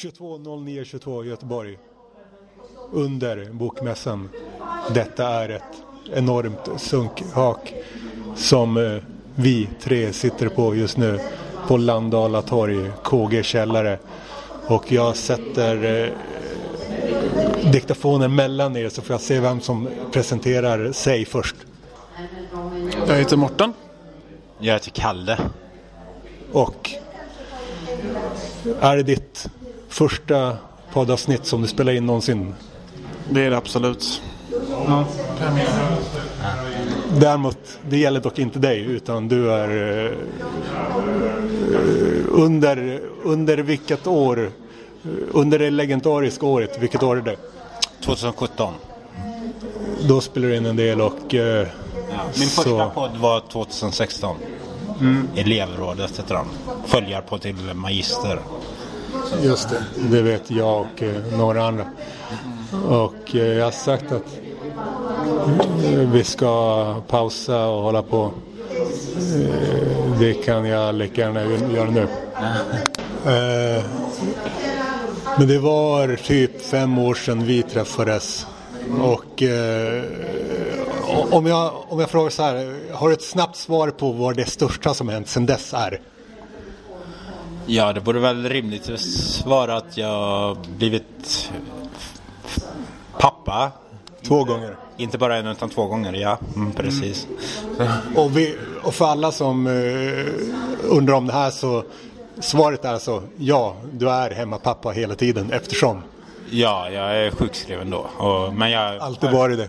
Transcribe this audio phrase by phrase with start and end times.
[0.00, 1.78] 22.09.22 Göteborg.
[2.92, 4.28] Under bokmässan.
[4.94, 5.82] Detta är ett
[6.14, 7.74] enormt sunkhak
[8.36, 9.02] som eh,
[9.34, 11.20] vi tre sitter på just nu
[11.68, 13.98] på Landala torg, KG källare.
[14.66, 16.12] Och jag sätter eh,
[17.72, 21.56] diktafonen mellan er så får jag se vem som presenterar sig först.
[23.06, 23.72] Jag heter Morten.
[24.58, 25.38] Jag heter Kalle.
[26.52, 26.90] Och
[28.80, 29.50] är det ditt
[29.90, 30.56] första
[30.92, 32.54] poddavsnitt som du spelar in någonsin?
[33.30, 34.22] Det är det absolut.
[37.18, 37.58] Däremot,
[37.88, 40.12] det gäller dock inte dig utan du är eh,
[42.28, 44.38] under, under vilket år,
[45.04, 47.36] eh, under det legendariska året, vilket år är det?
[48.04, 48.74] 2017.
[50.08, 51.66] Då spelar du in en del och eh,
[52.38, 54.36] Min så- första podd var 2016.
[55.36, 56.46] Elevrådet heter den.
[56.86, 58.38] Följarpodd till Magister.
[59.42, 61.84] Just det, det vet jag och eh, några andra.
[62.88, 64.38] Och eh, jag har sagt att
[65.84, 68.32] eh, vi ska pausa och hålla på.
[69.34, 72.08] Eh, det kan jag lika gärna göra nu.
[73.26, 73.84] Eh,
[75.38, 78.46] men det var typ fem år sedan vi träffades.
[79.02, 80.04] Och eh,
[81.30, 84.44] om, jag, om jag frågar så här, har du ett snabbt svar på vad det
[84.44, 86.00] största som hänt sedan dess är?
[87.66, 91.50] Ja, det borde väl rimligt svara att jag blivit
[93.18, 93.72] pappa.
[94.22, 94.76] Två gånger.
[94.96, 96.38] Inte bara en utan två gånger, ja.
[96.56, 97.26] Mm, precis.
[98.16, 100.26] Och, vi, och för alla som eh,
[100.90, 101.84] undrar om det här så
[102.40, 106.02] svaret är alltså ja, du är hemmapappa hela tiden eftersom.
[106.50, 108.06] Ja, jag är sjukskriven då.
[108.18, 108.98] Och, men jag...
[108.98, 109.68] Alltid varit det.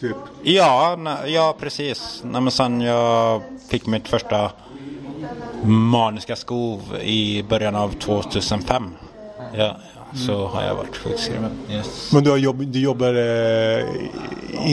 [0.00, 0.16] Typ.
[0.42, 2.22] Ja, ja precis.
[2.24, 4.50] Nej, men sen jag fick mitt första
[5.64, 8.94] maniska skov i början av 2005.
[9.54, 9.76] Ja,
[10.26, 11.50] så har jag varit sjukskriven.
[11.70, 12.12] Yes.
[12.12, 13.84] Men du, jobb, du jobbar eh,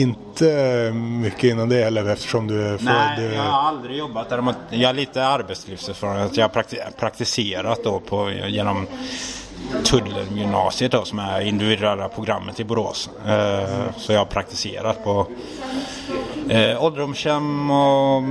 [0.00, 2.84] inte mycket innan det heller eftersom du är född.
[2.84, 4.30] Nej, jag eh, har aldrig jobbat.
[4.30, 6.36] Däremot, jag har lite arbetslivserfarenhet.
[6.36, 8.86] Jag har prakti- praktiserat då på, genom
[9.84, 13.10] Tullen-gymnasiet då, som är individuella programmet i Borås.
[13.26, 15.26] Eh, så jag har praktiserat på
[16.48, 18.22] eh, ålderdomshem och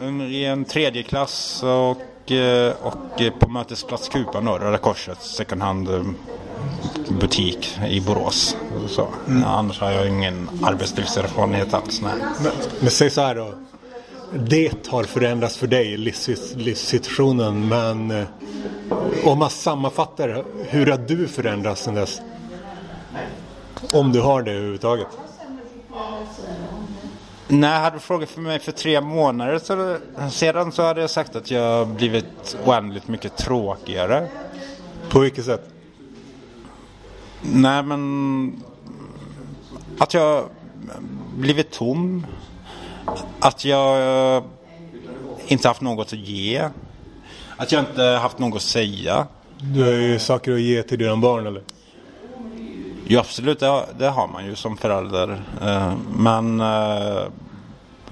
[0.00, 5.36] mm, i en tredje klass och, eh, och eh, på Mötesplats Kupan då, Röda Korsets
[5.36, 6.02] second hand eh,
[7.20, 8.56] butik i Borås.
[8.88, 9.08] Så.
[9.46, 12.00] Annars har jag ingen arbetslivserfarenhet alls.
[12.02, 12.12] Nej.
[12.42, 13.54] Men, men säg så här då.
[14.32, 17.68] Det har förändrats för dig, livs- livssituationen.
[17.68, 18.26] Men
[19.24, 22.20] om man sammanfattar, hur har du förändrats sedan dess?
[23.92, 25.06] Om du har det överhuvudtaget.
[27.52, 29.98] Nej, hade du frågat för mig för tre månader så,
[30.30, 34.28] sedan så hade jag sagt att jag blivit oändligt mycket tråkigare.
[35.10, 35.70] På vilket sätt?
[37.42, 38.62] Nej, men
[39.98, 40.44] att jag
[41.36, 42.26] blivit tom.
[43.40, 44.42] Att jag eh,
[45.46, 46.68] inte haft något att ge.
[47.56, 49.26] Att jag inte haft något att säga.
[49.58, 51.62] Du har ju saker att ge till dina barn eller?
[53.12, 55.42] Jo, absolut, det, har- det har man ju som förälder.
[55.62, 57.22] Eh, Men eh,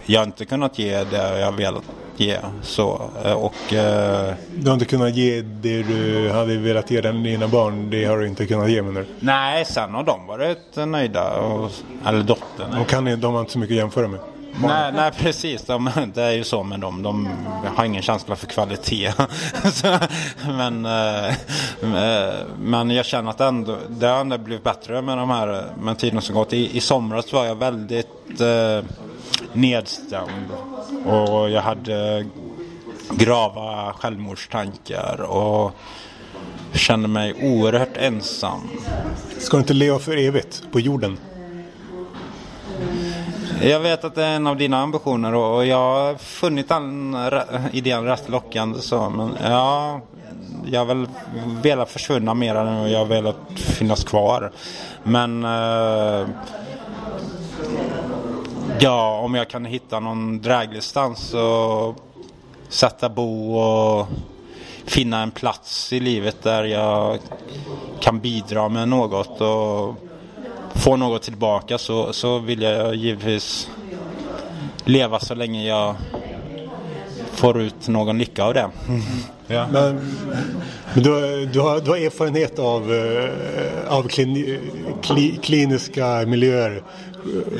[0.06, 1.82] jag har inte kunnat ge det jag velat
[2.16, 2.38] ge.
[2.62, 7.48] Så, eh, och eh, Du har inte kunnat ge det du hade velat ge dina
[7.48, 7.90] barn.
[7.90, 9.06] Det har du inte kunnat ge menar du?
[9.20, 11.40] Nej, sen har de varit nöjda.
[11.40, 11.70] Och,
[12.06, 12.70] eller dottern.
[12.74, 14.20] De, kan, de har inte så mycket att jämföra med.
[14.62, 15.64] Nej, nej, precis.
[15.64, 17.02] De, det är ju så med dem.
[17.02, 17.28] De
[17.76, 19.12] har ingen känsla för kvalitet.
[19.72, 19.98] Så,
[20.46, 21.28] men, eh,
[21.82, 25.98] eh, men jag känner att ändå, det har ändå blivit bättre med de här med
[25.98, 26.52] tiden som gått.
[26.52, 28.84] I, I somras var jag väldigt eh,
[29.52, 30.50] nedstämd.
[31.06, 32.26] Och jag hade
[33.10, 35.20] grava självmordstankar.
[35.20, 35.72] Och
[36.72, 38.60] kände mig oerhört ensam.
[39.38, 41.18] Ska du inte leva för evigt på jorden?
[43.62, 47.16] Jag vet att det är en av dina ambitioner och jag har funnit den
[47.72, 50.00] idén rätt lockande så men ja,
[50.66, 51.08] jag har väl
[51.62, 54.52] velat försvinna mer än jag har velat finnas kvar.
[55.02, 56.28] Men eh,
[58.80, 61.96] ja, om jag kan hitta någon dräglig stans och
[62.68, 64.06] sätta bo och
[64.84, 67.18] finna en plats i livet där jag
[68.00, 70.07] kan bidra med något och
[70.78, 73.68] få något tillbaka så, så vill jag givetvis
[74.84, 75.94] leva så länge jag
[77.32, 78.70] får ut någon lycka av det.
[79.46, 79.66] Ja.
[79.72, 80.00] Men,
[80.94, 84.58] men du, har- du, har, du har erfarenhet av, eh, av klin,
[85.02, 86.82] kli, kliniska miljöer,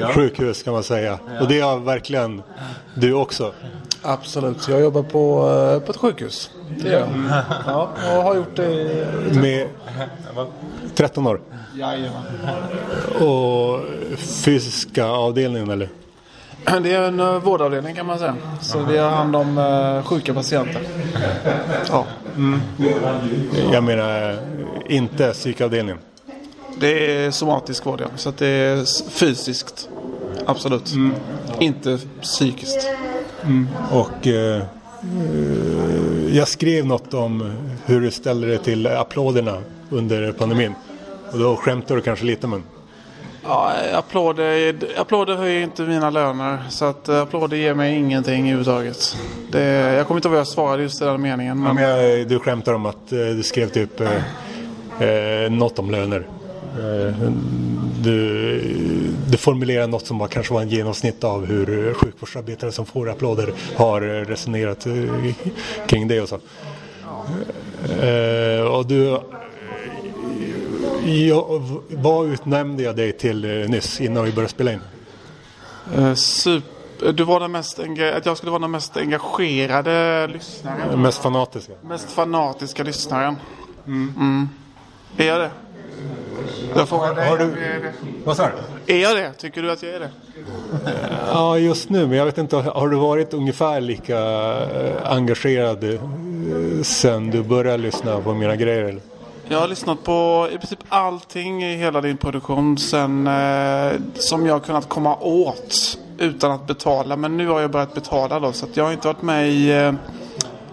[0.01, 0.09] Ja.
[0.09, 1.19] sjukhus kan man säga.
[1.41, 2.43] Och det har verkligen
[2.95, 3.53] du också.
[4.03, 4.69] Absolut.
[4.69, 6.51] Jag jobbar på, eh, på ett sjukhus.
[6.83, 7.09] Det gör jag.
[7.67, 9.07] Ja, och har gjort det i...
[9.33, 9.69] Med
[10.95, 11.41] 13 år.
[11.77, 12.23] Jajamän.
[13.21, 13.81] Och
[14.17, 15.89] fysiska avdelningen eller?
[16.83, 18.37] Det är en eh, vårdavdelning kan man säga.
[18.61, 20.83] Så vi har hand om eh, sjuka patienter.
[21.89, 22.05] Ja.
[23.73, 24.39] Jag menar
[24.89, 25.99] inte psykavdelningen.
[26.81, 28.07] Det är somatisk vård ja.
[28.17, 29.89] Så att det är fysiskt.
[30.47, 30.95] Absolut.
[31.59, 32.89] Inte psykiskt.
[33.93, 37.53] Och eh, eh, jag skrev något om
[37.87, 40.75] hur du ställer dig till applåderna under pandemin.
[41.33, 42.63] Och då skämtar du kanske lite men.
[43.43, 46.59] Ja, applåder, applåder höjer inte mina löner.
[46.69, 49.17] Så att eh, applåder ger mig ingenting överhuvudtaget.
[49.51, 51.59] Det, jag kommer inte ihåg vad jag svarade just i den meningen.
[51.59, 54.11] Ja, Men, men jag, du skämtar om att eh, du skrev typ eh,
[55.09, 56.27] eh, något om löner.
[56.79, 57.31] Eh,
[58.03, 58.61] du,
[59.31, 63.53] du formulerar något som var, kanske var en genomsnitt av hur sjukvårdsarbetare som får applåder
[63.77, 64.93] har eh, resonerat eh,
[65.87, 66.39] kring det och så.
[68.03, 69.21] Eh, och du...
[71.07, 74.81] Jag, vad utnämnde jag dig till eh, nyss innan vi började spela in?
[75.97, 77.79] eh, super, du var den mest,
[78.15, 81.03] att jag skulle vara den mest engagerade lyssnaren.
[81.03, 81.73] Mest fanatiska.
[81.83, 83.37] Mest fanatiska lyssnaren.
[83.87, 84.49] Mm.
[85.17, 85.51] Är jag det?
[86.75, 87.29] Jag frågar dig.
[87.29, 87.55] har du-.
[88.25, 88.51] Vad sa
[88.87, 88.95] du?
[88.95, 89.33] Är jag det?
[89.33, 90.11] Tycker du att jag är det?
[91.27, 92.07] Ja, just nu.
[92.07, 96.01] Men jag vet inte, har du varit ungefär lika eh, engagerad eh,
[96.83, 98.85] sen du började lyssna på mina grejer?
[98.85, 99.01] eller?
[99.49, 104.55] Jag har lyssnat på i princip allting i hela din produktion sen, eh, som jag
[104.55, 107.17] har kunnat komma åt utan att betala.
[107.17, 109.93] Men nu har jag börjat betala då så jag har inte varit med i eh,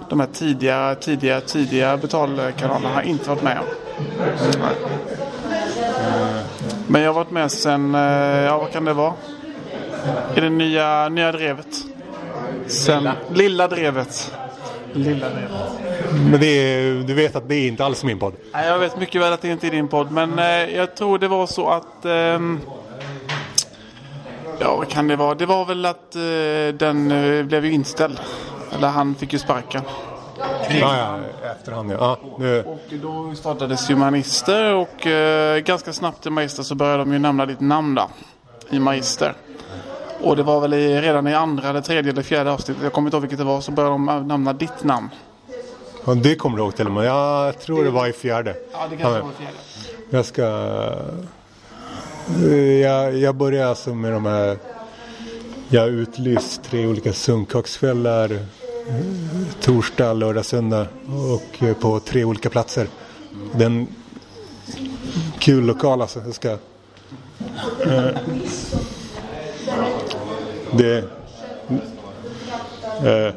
[0.10, 2.90] de här tidiga, tidiga, tidiga betalkanalerna.
[2.90, 3.85] Har jag inte varit med om.
[6.88, 8.02] Men jag har varit med sen, eh,
[8.44, 9.14] ja vad kan det vara?
[10.36, 11.68] I det nya, nya drevet.
[12.68, 14.34] Sen, lilla drevet.
[14.94, 15.52] Lilla drevet.
[16.30, 18.34] Men är, du vet att det är inte alls min podd.
[18.54, 20.12] Nej, jag vet mycket väl att det inte är din podd.
[20.12, 22.06] Men eh, jag tror det var så att...
[22.06, 22.60] ehm,
[24.60, 25.36] ja, vad kan det vara?
[25.36, 28.20] Det var väl att eh, den eh, blev ju inställd.
[28.76, 29.82] Eller han fick ju sparken.
[30.38, 31.20] Ja, ja,
[31.52, 31.96] efterhand ja.
[32.00, 36.98] ja nu, Och då startades ju Magister och eh, ganska snabbt i Magister så började
[36.98, 38.10] de ju nämna ditt namn då.
[38.70, 39.34] I Magister.
[40.22, 43.08] Och det var väl i, redan i andra, eller tredje eller fjärde avsnittet, jag kommer
[43.08, 45.10] inte ihåg vilket det var, så började de äh, nämna ditt namn.
[46.06, 47.06] ja, det kommer du ihåg till och med.
[47.06, 48.56] Ja, Jag tror det var i fjärde.
[48.72, 49.58] Ja, det kanske var fjärde.
[50.10, 50.44] Jag ska...
[52.46, 54.58] eh, Jag, jag börjar alltså med de här...
[55.70, 58.40] Jag utlyst tre olika sunkakskvällar.
[59.62, 60.88] Torsdag, lördag, söndag.
[61.34, 62.88] Och eh, på tre olika platser.
[63.56, 63.88] Den
[65.40, 66.20] kul lokal alltså.
[66.26, 66.50] Jag ska...
[66.52, 68.08] eh,
[70.78, 70.98] Det...
[73.04, 73.34] eh,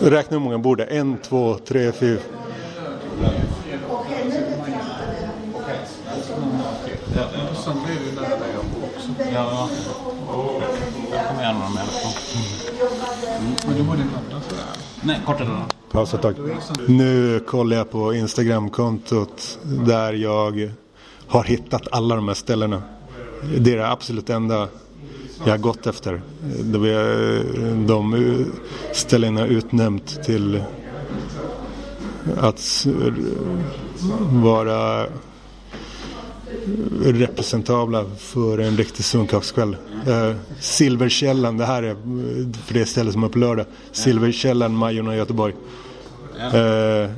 [0.00, 0.98] Räkna hur många bord det är.
[1.00, 2.18] En, två, tre, fyra.
[9.34, 9.68] Ja.
[11.28, 12.03] Kommer med.
[13.74, 14.40] Men du borde nämna
[15.02, 15.66] Nej, kortare då.
[15.90, 16.34] Pausa ett tag.
[16.86, 20.72] Nu kollar jag på Instagramkontot där jag
[21.26, 22.82] har hittat alla de här ställena.
[23.58, 24.68] Det är det absolut enda
[25.44, 26.22] jag har gått efter.
[26.60, 28.36] Det var de
[28.92, 30.62] ställena utnämnt till
[32.36, 32.86] att
[34.30, 35.06] vara
[37.04, 39.76] representabla för en riktig sunkakskväll.
[40.06, 41.96] Eh, Silverkällan, det här är
[42.66, 43.66] för det stället som är på lördag.
[43.92, 45.54] Silverkällan, Majorna i Göteborg.
[46.38, 47.10] Eh,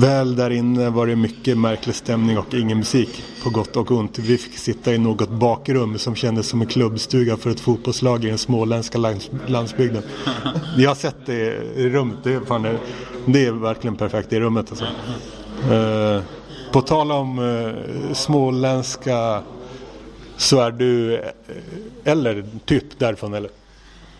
[0.00, 3.22] väl där inne var det mycket märklig stämning och ingen musik.
[3.42, 4.18] På gott och ont.
[4.18, 8.28] Vi fick sitta i något bakrum som kändes som en klubbstuga för ett fotbollslag i
[8.28, 10.02] den småländska lands landsbygden.
[10.76, 12.16] Jag har sett det i rummet.
[12.22, 12.78] Det är, fan,
[13.26, 14.66] det är verkligen perfekt i rummet.
[14.70, 14.84] Alltså.
[15.74, 16.22] Eh,
[16.74, 19.42] på tal om eh, småländska
[20.36, 21.22] så är du, eh,
[22.04, 23.50] eller typ därifrån eller?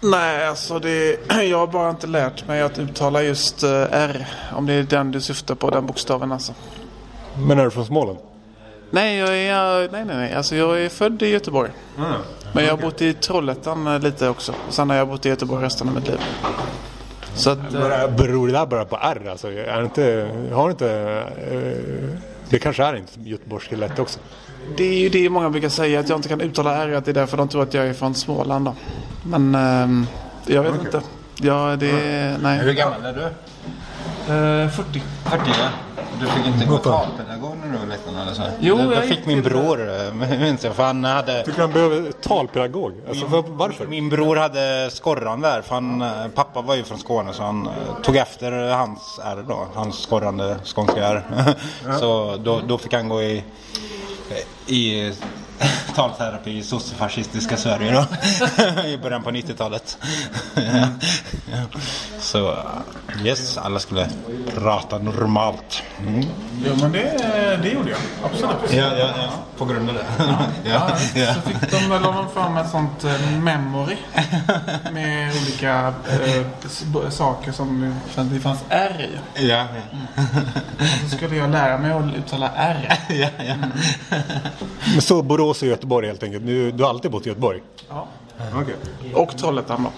[0.00, 1.18] Nej, alltså det,
[1.50, 4.26] jag har bara inte lärt mig att uttala just eh, R.
[4.52, 6.52] Om det är den du syftar på, den bokstaven alltså.
[7.38, 8.18] Men är du från Småland?
[8.90, 10.34] Nej, jag är, nej, nej, nej.
[10.34, 11.70] Alltså jag är född i Göteborg.
[12.52, 14.54] Men jag har bott i Trollhättan eh, lite också.
[14.68, 16.20] Sen har jag bott i Göteborg resten av mitt liv.
[17.34, 17.70] Så att,
[18.16, 19.48] Beror det där bara på R alltså?
[19.52, 21.22] Är inte, har du inte,
[22.48, 24.20] det kanske är inte göteborgska lätt också?
[24.76, 26.92] det är ju det många brukar säga, att jag inte kan uttala R.
[26.92, 28.74] Att det är därför de tror att jag är från Småland då.
[29.22, 30.06] Men ehm,
[30.46, 31.02] Jag vet inte.
[31.36, 31.92] Ja, det...
[32.42, 32.58] Nej.
[32.58, 33.22] Hur gammal är du?
[34.34, 35.02] Eh, 40.
[35.24, 35.68] 40 ja.
[36.20, 38.42] Du fick inte gå talpedagog när du var liten eller så?
[38.60, 41.42] Jo, det, jag det gick fick min till- bror, eh, minns jag, för han hade...
[41.44, 42.92] Tycker han behöver talpedagog?
[43.08, 43.86] Alltså, var, varför?
[43.86, 47.66] Min bror hade skorran där, för han, eh, pappa var ju från Skåne så han
[47.66, 51.22] eh, tog efter hans R då, hans skorrande skånska R.
[52.00, 53.44] så då, då fick han gå i,
[54.66, 55.12] i
[55.94, 58.06] talterapi i sossefascistiska Sverige då.
[58.88, 59.98] I början på 90-talet.
[62.20, 62.56] så
[63.24, 64.08] yes, alla skulle
[64.54, 65.82] prata normalt.
[66.06, 66.24] Mm.
[66.66, 67.00] Jo, men det,
[67.62, 67.98] det gjorde jag.
[68.24, 68.72] Absolut.
[68.72, 70.04] Ja, ja, ja, på grund av det.
[70.70, 71.34] ja, ja.
[71.34, 72.02] Så fick de väl
[72.34, 73.96] fram ett sånt eh, memory.
[74.92, 75.94] Med olika
[76.84, 79.46] b- saker som det fanns R i.
[79.48, 79.66] Ja,
[81.04, 82.98] Och så skulle jag lära mig att uttala R.
[83.08, 83.54] ja, ja.
[84.92, 86.46] Men så Borås och Göteborg helt enkelt.
[86.46, 87.62] Du, du har alltid bott i Göteborg?
[87.88, 88.06] Ja.
[88.54, 88.74] Okej.
[89.14, 89.90] Och Trollhättan då.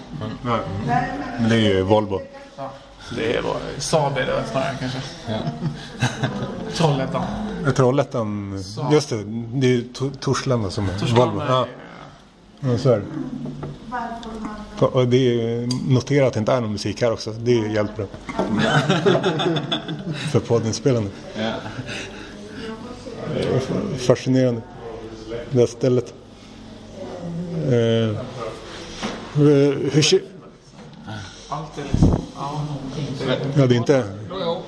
[1.39, 2.21] Men det är ju Volvo.
[2.57, 2.71] Ja.
[3.15, 4.99] Det är då Saab är det snarare kanske.
[6.77, 7.23] Trollhättan.
[7.75, 9.23] Trollhättan, just det,
[9.53, 11.41] det är ju To- Torslanda som är Torslanda Volvo.
[11.41, 11.65] är- Ja,
[12.59, 13.01] ja, så är
[14.79, 14.85] det.
[14.85, 17.31] Och det är, notera att det inte är någon musik här också.
[17.31, 18.05] Det är jävligt bra.
[20.31, 21.09] För poddinspelande.
[21.37, 21.51] Ja.
[23.97, 24.61] Fascinerande.
[25.51, 26.13] Det här stället.
[27.65, 28.21] Eh,
[29.33, 30.21] hur, hur, kä-
[31.49, 32.21] Allt är liksom...
[32.35, 33.67] Ja.
[33.67, 34.03] det är inte...
[34.29, 34.59] Jag?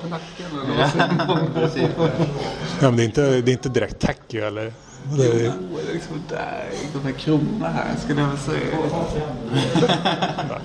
[2.80, 4.72] Ja, men det är inte, det är inte direkt tacky eller?
[5.18, 8.60] Det är, Jo, det är liksom där, de här kronorna här skulle jag väl säga.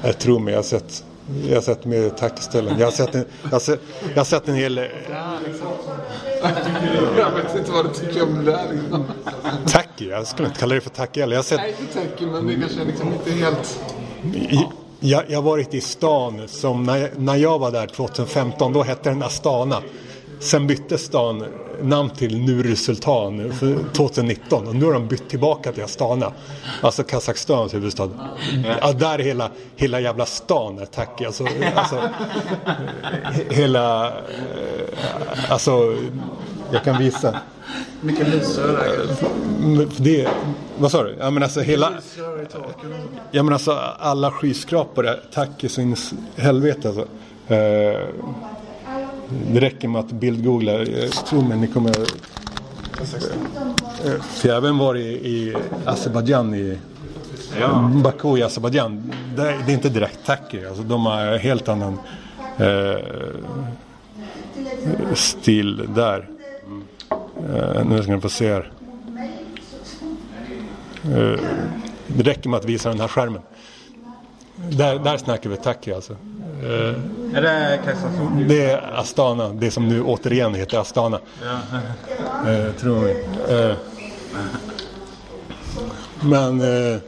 [0.03, 1.03] jag tror mig, jag har sett,
[1.47, 2.11] jag har sett mer.
[2.79, 4.73] Jag har sett en, jag har sett, jag har sett en hel
[5.47, 5.67] liksom.
[7.17, 9.05] Jag vet inte vad du tycker om det där liksom.
[9.67, 10.09] tacky.
[10.09, 11.33] Jag skulle inte kalla det för tacky heller.
[11.33, 13.79] Jag har sett, Nej, inte tacky, men det kanske liksom inte helt...
[14.99, 19.09] jag, jag har varit i stan som när, när jag var där 2015, då hette
[19.09, 19.81] den Astana.
[20.39, 21.43] Sen bytte stan
[21.81, 26.31] namn till Nur Sultan för 2019 och nu har de bytt tillbaka till Astana.
[26.81, 28.09] Alltså Kazakstans huvudstad.
[28.81, 31.25] Ja, där är hela, hela jävla stan är tacky.
[31.25, 31.95] Alltså, alltså,
[33.33, 34.07] he- hela...
[34.07, 34.13] eh,
[35.49, 35.95] Alltså,
[36.71, 37.35] jag kan visa.
[38.01, 40.27] Mycket lysrör för Det,
[40.77, 41.15] vad sa du?
[41.19, 41.91] Ja men alltså hela...
[43.31, 45.95] Ja men alltså alla skyskrapor är tack i sin
[46.35, 47.05] helvete alltså.
[49.31, 50.71] Eh, det räcker med att bildgoogla.
[50.71, 51.89] Jag tror mig ni kommer...
[54.05, 55.55] Eh, För jag har även varit i,
[55.85, 56.77] Azerbajdzjan i
[58.03, 59.11] Baku i Azerbajdzjan.
[59.35, 60.65] Det, är- inte direkt tacky.
[60.65, 61.99] Alltså, de har helt annan
[62.57, 62.95] eh,
[65.15, 66.29] stil där.
[67.55, 68.71] Eh, nu ska ni få se här.
[71.03, 71.39] Eh,
[72.07, 73.41] det räcker med att visa den här skärmen.
[74.71, 76.15] Där, där snackar vi tacky alltså.
[76.65, 78.09] Eh, Är det Kajsa
[78.47, 81.19] det är Astana, det som nu återigen heter Astana.
[82.47, 83.25] Eh, tror mig.
[83.49, 83.75] Eh,
[86.21, 86.99] men eh, eh,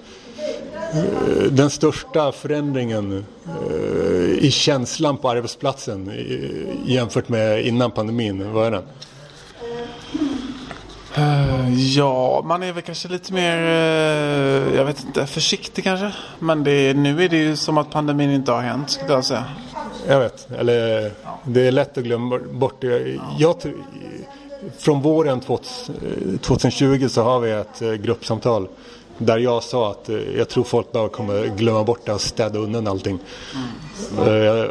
[1.51, 3.25] den största förändringen
[4.39, 6.11] i känslan på arbetsplatsen
[6.85, 8.83] jämfört med innan pandemin, vad är den?
[11.17, 16.11] Eh, ja, man är väl kanske lite mer, eh, jag vet inte, försiktig kanske.
[16.39, 19.45] Men det, nu är det ju som att pandemin inte har hänt, skulle jag säga.
[20.07, 21.11] Jag vet, eller
[21.43, 23.19] det är lätt att glömma bort det.
[23.37, 23.55] Jag,
[24.77, 25.41] från våren
[26.41, 28.67] 2020 eh, så har vi ett gruppsamtal
[29.17, 32.59] där jag sa att eh, jag tror folk bara kommer glömma bort det och städa
[32.59, 33.19] undan allting.
[34.17, 34.65] Eh,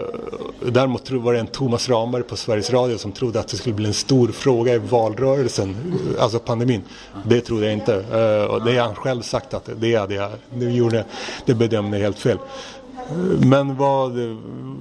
[0.73, 3.75] Däremot tror- var det en Thomas Ramberg på Sveriges Radio som trodde att det skulle
[3.75, 5.77] bli en stor fråga i valrörelsen,
[6.17, 6.83] eh, alltså pandemin.
[7.25, 7.97] Det trodde jag inte.
[8.47, 11.05] Och det har han själv sagt att det hade jag, det gjorde,
[11.47, 12.39] det bedömde jag helt fel.
[13.41, 14.13] Men vad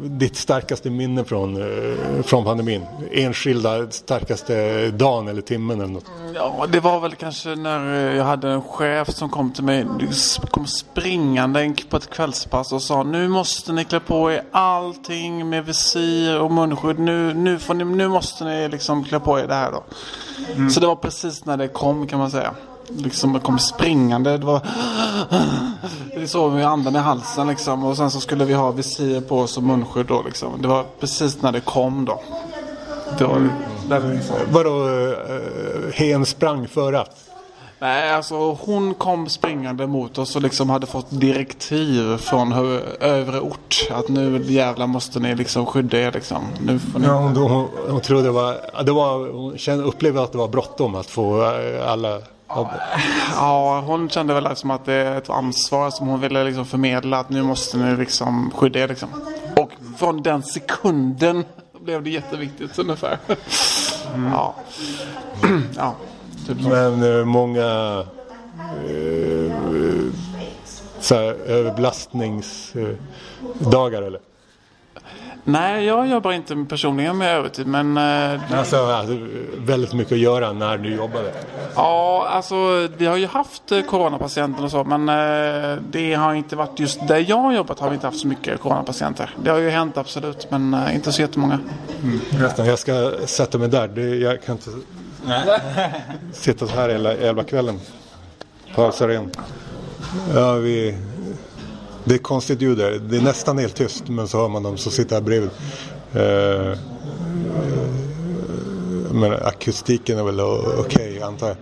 [0.03, 2.81] ditt starkaste minne från, eh, från pandemin?
[3.11, 6.05] Enskilda starkaste dagen eller timmen eller något?
[6.35, 9.85] Ja, det var väl kanske när eh, jag hade en chef som kom till mig,
[10.51, 15.49] kom springande en- på ett kvällspass och sa nu måste ni klä på er allting
[15.49, 16.99] med visir och munskydd.
[16.99, 19.83] Nu, nu, får ni, nu måste ni liksom klä på er det här då.
[20.69, 22.51] Så det var precis när det kom kan man säga.
[22.89, 24.37] Liksom kom springande.
[24.37, 24.61] Det var
[26.15, 27.83] det så med andan i halsen liksom.
[27.83, 30.61] Och sen så skulle vi ha visir på oss och munskydd då liksom.
[30.61, 32.21] Det var precis när det kom då.
[33.17, 33.49] Det var,
[33.89, 34.35] där liksom.
[34.51, 37.05] Vadå, uh, hen sprang före?
[37.79, 42.51] Nej, alltså hon kom springande mot oss och liksom hade fått direktiv från
[42.99, 43.87] övre ort.
[43.91, 46.43] Att nu jävlar måste ni liksom skydda er liksom.
[46.61, 47.07] Nu får ni...
[47.07, 49.17] Ja, hon, hon, hon trodde det var, det var,
[49.73, 52.19] hon upplevde att det var bråttom att få eh, alla
[53.35, 57.19] Ja, hon kände väl liksom att det är ett ansvar som hon ville liksom förmedla.
[57.19, 59.09] Att nu måste ni liksom skydda er liksom.
[59.55, 61.45] Och från den sekunden
[61.79, 63.17] blev det jätteviktigt ungefär.
[64.15, 64.31] Mm.
[64.31, 64.55] Ja.
[65.77, 65.95] ja.
[66.47, 66.61] Typ.
[66.61, 68.03] Men eh, många
[68.89, 69.51] eh,
[70.99, 74.19] så här, överbelastningsdagar eller?
[75.47, 77.97] Nej, jag jobbar inte personligen med övertid men...
[77.97, 79.17] Eh, alltså, alltså,
[79.57, 81.33] väldigt mycket att göra när du jobbade?
[81.75, 86.55] Ja, alltså vi har ju haft eh, coronapatienter och så men eh, det har inte
[86.55, 89.35] varit just där jag har jobbat har vi inte haft så mycket coronapatienter.
[89.43, 91.59] Det har ju hänt absolut men eh, inte så jättemånga.
[92.03, 92.19] Mm.
[92.57, 93.87] Jag ska sätta mig där.
[93.87, 94.69] Det, jag kan inte
[96.31, 97.79] sitta så här hela, hela kvällen.
[98.75, 99.31] Pausa igen.
[100.33, 100.97] Ja, vi
[102.05, 102.99] det är konstigt ljud där.
[103.09, 105.49] Det är nästan helt tyst men så hör man dem som sitter här bredvid.
[106.13, 106.77] Eh, eh
[109.11, 111.57] men akustiken är väl okej okay, antar jag.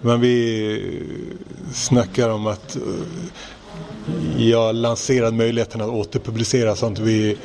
[0.00, 1.00] Men vi
[1.74, 2.82] snackar om att eh,
[4.36, 6.98] jag lanserade möjligheten att återpublicera sånt.
[6.98, 7.36] Vi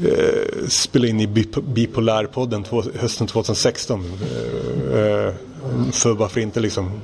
[0.00, 1.26] eh, spelade in i
[1.62, 2.64] Bipolärpodden
[2.94, 4.04] hösten 2016.
[4.92, 5.32] Eh, eh,
[5.92, 7.00] för varför inte liksom.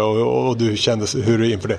[0.00, 1.78] Och, och, du kände hur är inför det?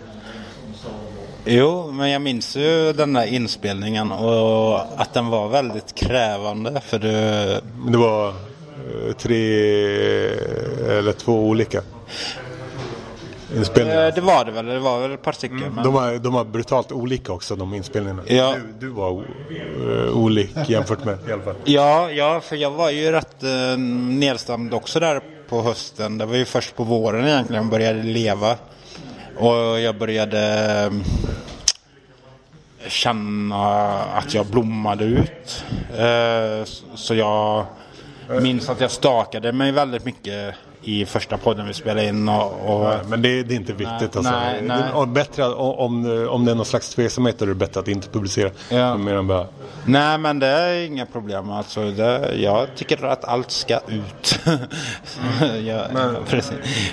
[1.52, 7.00] Jo, men jag minns ju den där inspelningen och att den var väldigt krävande för
[7.00, 7.62] det...
[7.88, 9.36] Det var eh, tre
[10.98, 11.82] eller två olika
[13.56, 14.08] inspelningar?
[14.08, 15.58] Eh, det var det väl, det var väl ett par stycken.
[15.58, 15.74] Mm.
[15.74, 15.84] Men...
[15.84, 18.24] De, var, de var brutalt olika också de inspelningarna.
[18.28, 18.56] Ja.
[18.80, 21.56] Du, du var uh, olik jämfört med i alla fall.
[21.66, 26.18] Ja, ja för jag var ju rätt uh, nedstämd också där på hösten.
[26.18, 28.56] Det var ju först på våren egentligen jag började leva.
[29.40, 31.04] Och jag började mm,
[32.88, 35.64] känna att jag blommade ut.
[35.98, 36.66] Eh,
[36.96, 37.66] så jag
[38.42, 42.30] minns att jag stakade mig väldigt mycket i första podden vi spelade in.
[42.30, 42.84] Och, och...
[42.84, 43.90] Nej, men det, det, är inte viktigt.
[44.00, 44.32] Nej, alltså.
[44.32, 44.84] nej, nej.
[45.00, 48.52] Det, bättre, om, om det är någon slags tveksamhet är det bättre att inte publicera.
[48.70, 48.98] Ja.
[48.98, 49.48] Mer än bara...
[49.86, 51.52] Nej men det är inga problem.
[51.52, 54.40] Alltså, det, jag tycker att allt ska ut.
[55.66, 56.16] ja, men,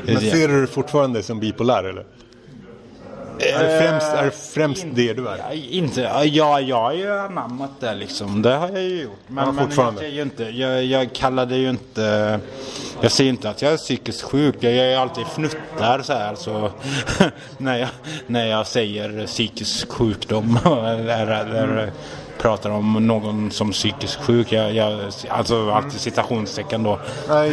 [0.05, 2.05] men ser du fortfarande som bipolär eller?
[3.39, 5.73] Är det främst, är det, främst in, det du är?
[5.73, 6.01] Inte,
[6.33, 8.43] ja, jag har ju anammat det liksom.
[8.43, 9.19] Det har jag ju gjort.
[9.27, 12.41] Men, ja, men jag, är ju inte, jag, jag kallar det ju inte...
[13.01, 14.55] Jag säger inte att jag är psykiskt sjuk.
[14.61, 16.35] Jag gör ju alltid fnuttar så här.
[16.35, 16.71] Så,
[17.59, 17.89] när, jag,
[18.27, 20.59] när jag säger psykisk sjukdom.
[20.67, 21.93] eller, eller,
[22.39, 24.53] pratar om någon som psykiskt sjuk.
[24.53, 27.01] Jag, jag, alltså alltid citationstecken då.
[27.29, 27.49] Jag,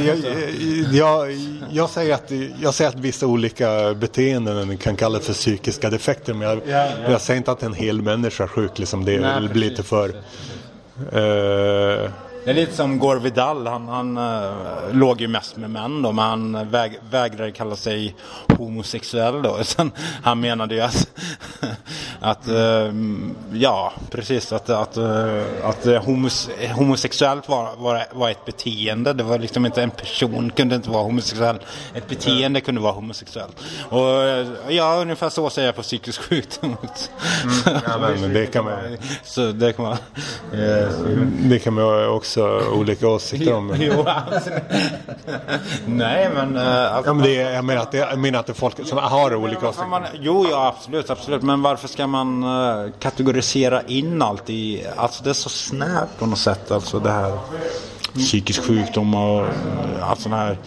[0.93, 1.37] jag,
[1.71, 6.33] jag, säger att, jag säger att vissa olika beteenden kan kallas för psykiska defekter.
[6.33, 7.11] Men jag, ja, ja.
[7.11, 8.79] jag säger inte att en hel människa är sjuk.
[8.79, 10.09] Liksom det Nej, blir lite för...
[11.15, 12.09] Uh,
[12.45, 13.67] det är lite som Gore Vidal.
[13.67, 18.15] Han, han uh, låg ju mest med män då, men han väg, vägrade kalla sig
[18.57, 19.57] homosexuell då.
[19.63, 19.91] Sen,
[20.23, 21.09] han menade ju att,
[22.19, 22.93] att uh,
[23.53, 29.13] ja, precis, att, att, uh, att homos, homosexuellt var, var, var ett beteende.
[29.13, 31.59] Det var liksom inte en person kunde inte vara homosexuell.
[31.93, 33.55] Ett beteende kunde vara homosexuellt.
[33.89, 34.03] Och
[34.67, 36.77] ja, ungefär så säger jag på psykisk sjukdom.
[37.43, 38.97] Mm, ja, men det kan man...
[39.23, 39.97] Så det kan man...
[41.49, 43.75] Det kan man också också olika åsikter om.
[43.79, 44.05] jo,
[45.85, 46.57] Nej, men...
[46.57, 48.87] Alltså, ja, men det är, jag, menar att det, jag menar att det är folk
[48.87, 49.87] som har olika åsikter.
[49.87, 51.41] Man, jo, ja, absolut, absolut.
[51.41, 54.87] Men varför ska man uh, kategorisera in allt i...
[54.95, 57.37] Alltså det är så snävt på något sätt, alltså det här
[58.17, 60.57] psykisk sjukdom och eh, allt sån här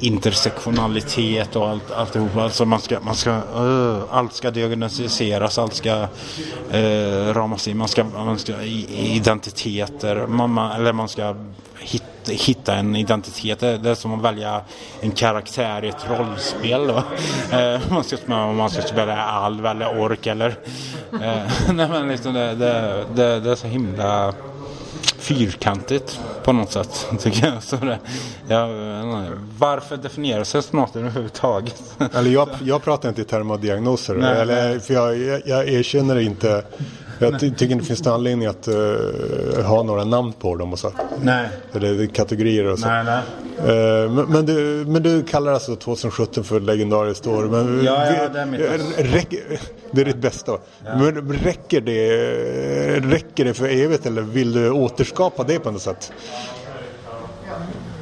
[0.00, 2.42] intersektionalitet och allt, alltihopa.
[2.42, 6.06] Alltså man ska, man ska, uh, allt ska diagnostiseras, allt ska
[6.74, 11.36] uh, ramas in, man ska, man ska identiteter, man, eller man ska
[11.78, 13.60] hitta hitta en identitet.
[13.60, 14.60] Det är som att välja
[15.00, 16.86] en karaktär i ett rollspel.
[16.86, 17.02] Då.
[17.90, 20.58] Man ska spela, man ska spela alv eller ork eller...
[21.72, 24.34] Nej men liksom det, det, det, det är så himla
[25.18, 27.06] fyrkantigt på något sätt.
[27.20, 27.62] Tycker jag.
[27.62, 27.98] Så det,
[28.48, 28.68] jag,
[29.58, 31.82] varför definiera sig som något överhuvudtaget?
[32.14, 34.14] Eller jag, jag pratar inte i termer av diagnoser.
[34.14, 34.78] Nej, eller.
[34.78, 36.64] För jag, jag, jag erkänner inte
[37.18, 40.78] jag ty tycker inte det finns anledning att uh, ha några namn på dem och
[40.78, 40.92] så.
[41.22, 41.48] Nej.
[41.72, 42.86] är kategorier och så.
[42.86, 43.22] Nej, nej.
[44.04, 47.44] Uh, men, men, du, men du kallar alltså 2017 för legendariskt år.
[47.44, 48.60] Men, ja, ja, det är mitt
[49.14, 49.34] räck,
[49.90, 50.52] Det är ditt bästa.
[50.84, 50.96] Ja.
[50.96, 56.12] Men räcker det, räcker det för evigt eller vill du återskapa det på något sätt?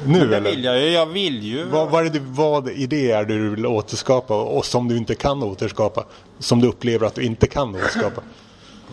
[0.07, 0.49] Nu det eller?
[0.49, 0.89] vill jag ju.
[0.89, 1.63] Jag vill ju.
[1.63, 5.15] Vad, vad, är det, vad i det är du vill återskapa och som du inte
[5.15, 6.05] kan återskapa?
[6.39, 8.21] Som du upplever att du inte kan återskapa?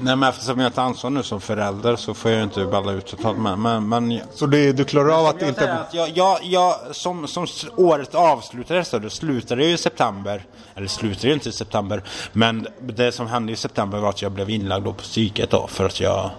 [0.01, 2.93] Nej men eftersom jag tar ansvar nu som förälder så får jag ju inte balla
[2.93, 3.59] ut totalt med.
[3.59, 5.73] Men, men Så det, du klarar av att jag, inte...
[5.73, 10.45] att jag, jag, jag, som, som året avslutades så det slutade ju i september.
[10.75, 12.03] Eller slutade ju inte i september.
[12.33, 15.67] Men det som hände i september var att jag blev inlagd på psyket då.
[15.67, 16.31] För att jag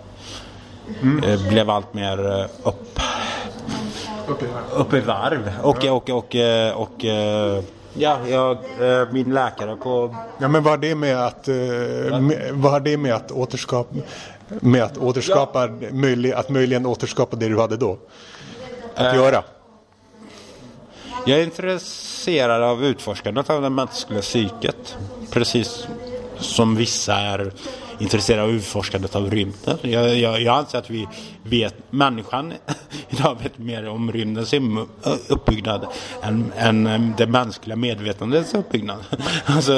[1.23, 2.99] eh, blev allt mer eh, upp,
[4.73, 5.51] upp i varv.
[5.63, 10.73] Och, och, och, eh, och, eh, ja, jag, eh, min läkare på Ja, men vad
[10.73, 11.55] har det med att, eh,
[12.19, 13.95] med, vad har det med att återskapa,
[14.47, 17.97] med att återskapa, möjlig, att möjligen återskapa det du hade då?
[18.95, 19.43] Att göra?
[21.25, 24.97] Jag är intresserad av utforskandet av det mänskliga psyket.
[25.31, 25.87] Precis
[26.37, 27.53] som vissa är
[28.03, 29.77] intresserade av utforskandet av rymden.
[29.81, 31.07] Jag, jag, jag anser att vi
[31.43, 32.53] vet, människan
[33.09, 34.53] idag vet mer om rymdens
[35.27, 35.87] uppbyggnad
[36.21, 38.97] än, än det mänskliga medvetandets uppbyggnad.
[39.45, 39.73] Alltså,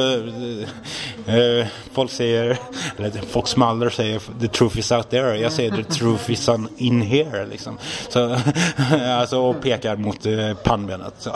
[1.27, 2.57] eh, eh, folk säger,
[2.97, 5.37] eller Fox Mulder säger the truth is out there.
[5.37, 7.77] Jag säger the truth is in here liksom.
[8.09, 8.37] Så,
[9.07, 11.13] alltså, och pekar mot eh, pannbenet.
[11.19, 11.31] Så.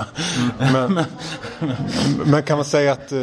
[0.60, 1.04] Men,
[2.25, 3.13] men kan man säga att,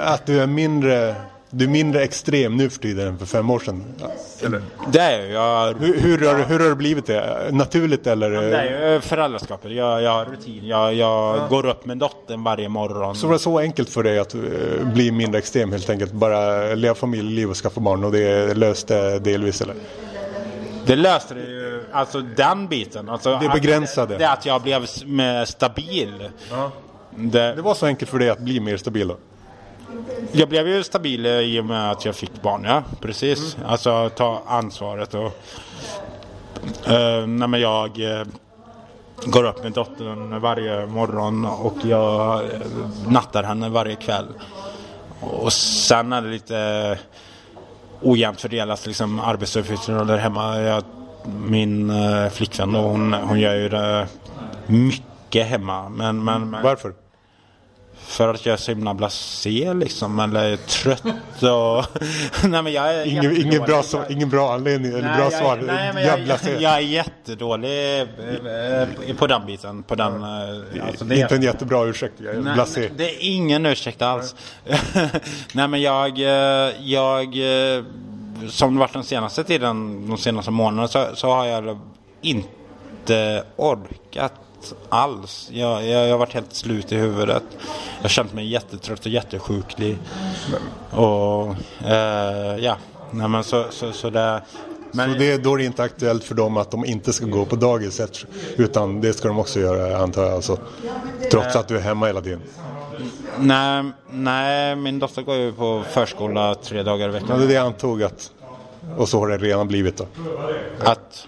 [0.00, 1.14] att du är mindre
[1.50, 3.84] du är mindre extrem nu för tiden än för fem år sedan?
[4.44, 4.62] Eller?
[4.92, 7.48] Det är jag, Hur, hur, har, hur har det blivit det?
[7.52, 8.30] Naturligt eller?
[8.30, 9.72] det är ju föräldraskapet.
[9.72, 10.66] Jag, jag har rutin.
[10.66, 13.14] Jag, jag går upp med dottern varje morgon.
[13.16, 14.40] Så var det så enkelt för dig att eh,
[14.94, 16.12] bli mindre extrem helt enkelt?
[16.12, 19.74] Bara leva familjeliv och skaffa barn och det löste delvis eller?
[20.86, 23.08] Det löste det ju, alltså den biten.
[23.08, 24.14] Alltså, Det begränsade.
[24.14, 24.86] Att, det att jag blev
[25.44, 26.28] stabil.
[27.16, 29.16] Det, Det var så enkelt för dig att bli mer stabil då?
[30.32, 32.82] Jag blev ju stabil i och med att jag fick barn, ja.
[33.00, 33.56] Precis.
[33.66, 35.32] Alltså ta ansvaret och...
[36.88, 38.26] Uh, nej men jag eh,
[39.26, 42.50] går upp med dottern varje morgon och jag eh,
[43.08, 44.26] nattar henne varje kväll.
[45.20, 46.98] Och sen är det lite
[48.00, 50.60] ojämnt fördelat liksom arbetsuppgifter där hemma.
[50.60, 50.84] Jag,
[51.24, 54.08] min uh, flickvän då, hon, hon gör ju det
[54.66, 55.88] mycket hemma.
[55.88, 56.92] Men, men, men Varför?
[58.04, 60.18] För att jag är så himla blasé liksom.
[60.20, 61.02] Eller trött
[61.42, 62.00] och...
[62.50, 65.56] nej men jag är Ingen, ingen, bra, svar- ingen bra anledning eller bra jag, svar.
[65.66, 66.56] Nej, men jag, se.
[66.62, 69.82] jag är jättedålig eh, på den biten.
[69.82, 72.14] På den, eh, alltså det är- Inte en jättebra ursäkt.
[72.18, 72.90] Jag är Nej, blasé.
[72.96, 74.34] det är ingen ursäkt alls.
[75.52, 77.36] Nej men jag, eh, jag
[78.48, 81.78] som det varit den senaste tiden, de senaste månaderna så, så har jag
[82.22, 84.32] inte orkat
[84.88, 85.48] alls.
[85.52, 87.42] Jag, jag, jag har varit helt slut i huvudet.
[87.96, 89.98] Jag har känt mig jättetrött och jättesjuklig.
[90.90, 91.54] Och
[91.86, 92.76] eh, ja,
[93.10, 94.42] nej men så, så, så det...
[94.92, 97.44] Men, Så det, då är det inte aktuellt för dem att de inte ska gå
[97.44, 98.00] på dagis
[98.56, 100.32] utan det ska de också göra antar jag.
[100.32, 100.58] Alltså,
[101.30, 102.40] trots att du är hemma hela tiden.
[103.38, 107.38] nej, nej, min dotter går ju på förskola tre dagar i Ja, veckan.
[107.38, 108.30] det är det jag antog att
[108.96, 110.06] och så har det redan blivit då.
[110.84, 111.26] Att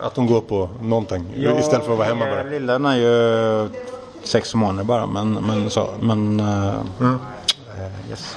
[0.00, 2.42] Att de går på någonting istället för att vara hemma bara.
[2.42, 3.68] Lillen är ju
[4.22, 5.88] sex månader bara men, men så.
[6.00, 7.18] Men, eh, Mm.
[7.78, 8.36] eh, yes.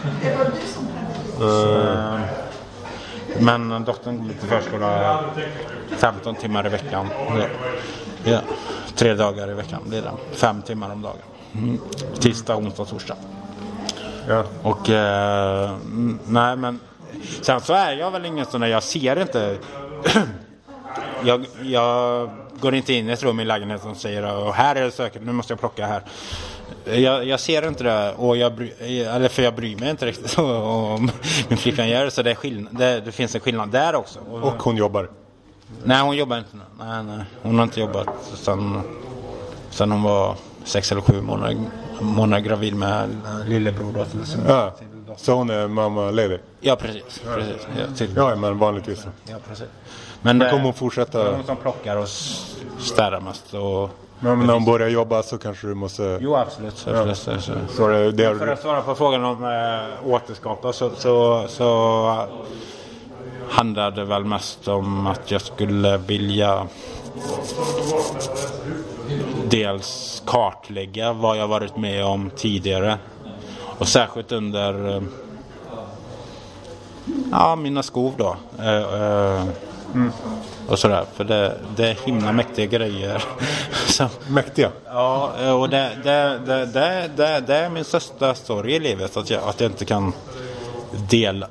[1.41, 2.19] Eh,
[3.39, 5.23] men dottern går till förskola
[5.97, 7.07] 15 timmar i veckan.
[7.29, 7.43] Ja.
[8.23, 8.39] Ja.
[8.95, 10.11] Tre dagar i veckan blir det.
[10.31, 11.15] Fem timmar om dagen.
[11.53, 11.79] Mm.
[12.19, 13.15] Tisdag, onsdag, torsdag.
[14.27, 14.43] Ja.
[14.63, 16.79] Och mm, nej men
[17.41, 19.57] sen så är jag väl ingen sån där, jag ser inte
[21.25, 22.29] jag, jag
[22.59, 25.21] går inte in i ett rum i lägenheten och säger och här är det söket,
[25.25, 26.01] nu måste jag plocka här.
[26.85, 28.71] Jag, jag ser inte det, och jag bry,
[29.03, 31.11] eller för jag bryr mig inte riktigt om
[31.47, 34.19] min flickvän gör det, så det, är skillnad, det, det finns en skillnad där också.
[34.19, 35.09] Och, hon jobbar.
[35.83, 36.49] nej, hon jobbar inte.
[36.79, 38.81] Nej, nej, hon har inte jobbat sen,
[39.69, 41.57] sen hon var sex eller sju månader,
[42.01, 43.09] månader gravid med
[43.47, 43.93] lillebror.
[43.93, 44.73] Då, till sin- Ja.
[45.17, 46.39] Så hon är mammaledig?
[46.59, 47.21] Ja, precis.
[47.35, 47.67] precis.
[47.77, 49.05] Ja, till, Ja, men vanligtvis.
[49.29, 49.67] ja, precis.
[50.21, 51.31] Men, Men det- kommer hon fortsätta?
[51.31, 52.07] hon som plockar och
[52.79, 53.53] städar mest.
[53.53, 56.17] Och, Men när hon börjar jobba så kanske du måste...
[56.21, 56.87] jo, absolut.
[56.87, 61.45] absolut så, det, det För har, att svara på frågan om äh, återskapa så, så,
[61.47, 62.27] så
[63.49, 66.67] handlar det väl mest om att jag skulle vilja
[69.49, 72.97] dels kartlägga vad jag varit med om tidigare
[73.79, 75.01] och särskilt under äh,
[77.31, 78.35] ja, mina skov då.
[78.59, 79.43] Äh, äh,
[80.67, 83.23] Och sådär, för det, det är himla mäktiga grejer.
[84.29, 84.71] mäktiga.
[84.85, 89.17] Ja, och det, det, det, det, det, det är min största story i livet.
[89.17, 90.13] Att jag, att jag inte kan
[91.09, 91.47] dela,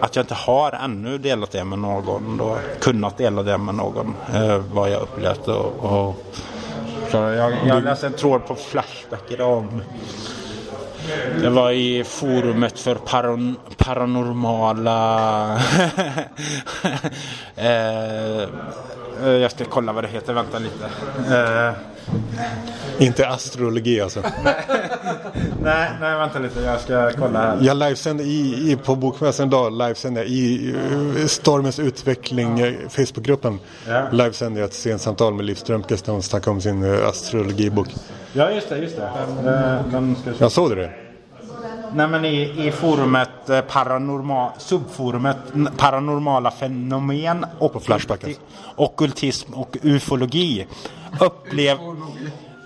[0.00, 2.36] att jag inte har ännu delat det med någon.
[2.36, 4.14] Då, kunnat dela det med någon.
[4.34, 6.14] Eh, vad jag upplevt och, och
[7.12, 9.82] jag, jag läste en tråd på Flashback idag om
[11.42, 15.54] det var i forumet för paron, paranormala...
[17.56, 18.48] eh,
[19.26, 20.84] jag ska kolla vad det heter, vänta lite.
[21.36, 21.72] Eh,
[22.98, 24.20] Inte astrologi alltså.
[25.62, 27.58] nej, nej, vänta lite, jag ska kolla här.
[27.60, 30.74] Jag livesände i, i, på Bokmässan idag, livesände i
[31.20, 33.58] eh, Stormens utveckling, eh, Facebookgruppen.
[33.88, 34.08] Ja.
[34.12, 37.88] Livesände jag ett sent samtal med Liv Strömquist där hon snackade om sin eh, astrologibok.
[38.32, 39.02] Ja, just det, just det.
[39.50, 40.90] Eh, den ska Jag såg det.
[41.94, 45.36] Nej men i, i forumet eh, paranormal, subforumet
[45.76, 48.40] paranormala fenomen och På Flashback, alltså.
[48.76, 50.66] ockultism och ufologi.
[51.20, 51.78] Upplev...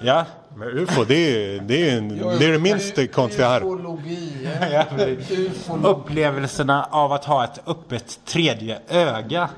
[0.02, 0.24] Ja.
[0.56, 2.00] Men UFO, det är det, är,
[2.38, 3.60] det, är det minst konstiga här.
[3.64, 4.48] Ufologi.
[5.82, 9.48] Upplevelserna av att ha ett öppet tredje öga.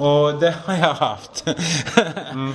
[0.00, 1.48] Och det har jag haft.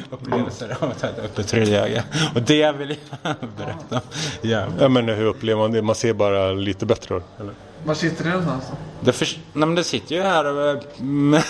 [0.09, 2.03] Upplevelser av att ha ett öppet tredje öga.
[2.35, 4.01] Och det vill jag berätta.
[4.41, 4.63] Ja.
[4.79, 5.81] Ja, men hur upplever man det?
[5.81, 7.21] Man ser bara lite bättre då?
[7.43, 7.53] Eller?
[7.85, 8.71] Var sitter det någonstans?
[9.01, 11.43] Det, för, nej, men det sitter ju här eh, med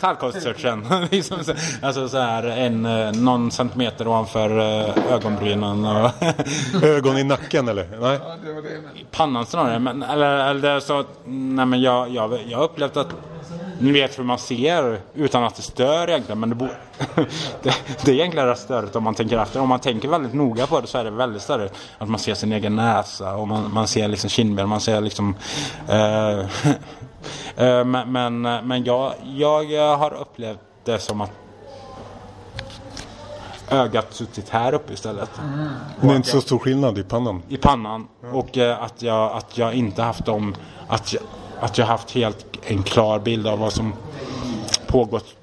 [0.00, 0.86] tallkottsstretchen.
[1.10, 6.10] liksom så, alltså så här en, eh, någon centimeter ovanför eh, ögonbrynen och
[6.82, 7.88] Ögon i nacken eller?
[8.00, 8.18] Nej?
[8.24, 8.98] Ja, det var det jag menade.
[9.10, 9.78] pannan snarare.
[9.78, 13.08] Men, eller, eller så, nej men jag, jag, jag har upplevt att
[13.80, 16.40] ni vet hur man ser utan att det stör egentligen.
[16.40, 16.56] Men det,
[17.62, 19.60] det, det är egentligen rätt störigt om man tänker efter.
[19.60, 21.74] Om man tänker väldigt noga på det så är det väldigt störigt.
[21.98, 24.68] Att man ser sin egen näsa och man, man ser liksom kindben.
[24.68, 25.36] Man ser liksom...
[25.88, 26.38] Eh,
[27.66, 31.30] eh, men men, men jag, jag har upplevt det som att
[33.70, 35.30] ögat suttit här uppe istället.
[36.00, 37.42] Det är inte så stor skillnad i pannan.
[37.48, 38.08] I pannan.
[38.32, 40.54] Och eh, att, jag, att jag inte haft dem...
[40.88, 41.22] Att jag,
[41.60, 43.92] att jag haft helt en klar bild av vad som
[44.86, 45.34] pågått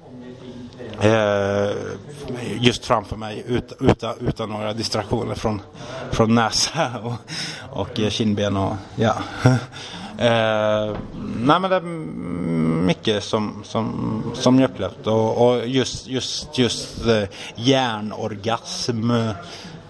[1.00, 1.70] eh,
[2.60, 5.62] just framför mig ut, utan, utan några distraktioner från,
[6.10, 7.14] från näsa och,
[7.80, 9.14] och eh, kindben och ja.
[10.18, 10.96] Eh,
[11.36, 11.80] nej men det är
[12.86, 17.22] mycket som, som, som jag upplevt och, och just, just, just eh,
[17.54, 19.30] hjärnorgasm eh,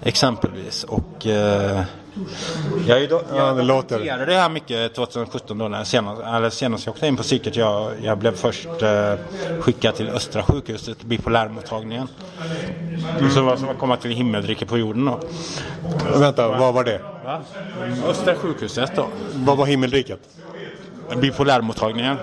[0.02, 1.82] exempelvis och eh,
[2.87, 4.26] jag, då, Ja, det låter.
[4.26, 7.57] det här mycket 2017 då när senast, eller senast jag åkte in på psyket.
[7.57, 9.14] Jag, jag blev först eh,
[9.61, 12.09] skickad till Östra sjukhuset, bipolärmottagningen.
[13.35, 15.20] Så var som att komma till himmelriket på jorden då.
[16.18, 17.00] Vänta, vad var det?
[17.24, 17.40] Va?
[18.09, 19.07] Östra sjukhuset då.
[19.35, 20.20] Vad var himmelriket?
[21.16, 22.16] Bipolärmottagningen.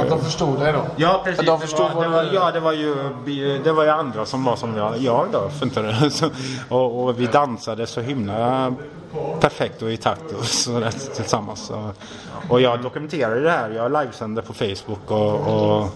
[0.00, 0.86] Att de förstod dig då?
[0.96, 1.46] Ja precis.
[1.46, 2.94] De det förstod var, vad det var, ja det var ju
[3.64, 5.48] det var ju andra som var som jag, jag då.
[5.48, 6.10] För det.
[6.10, 6.30] Så,
[6.68, 8.74] och, och vi dansade så himla
[9.40, 11.72] perfekt och i takt och så rätt tillsammans.
[12.48, 13.70] Och jag dokumenterade det här.
[13.70, 15.88] Jag livesände på Facebook och, och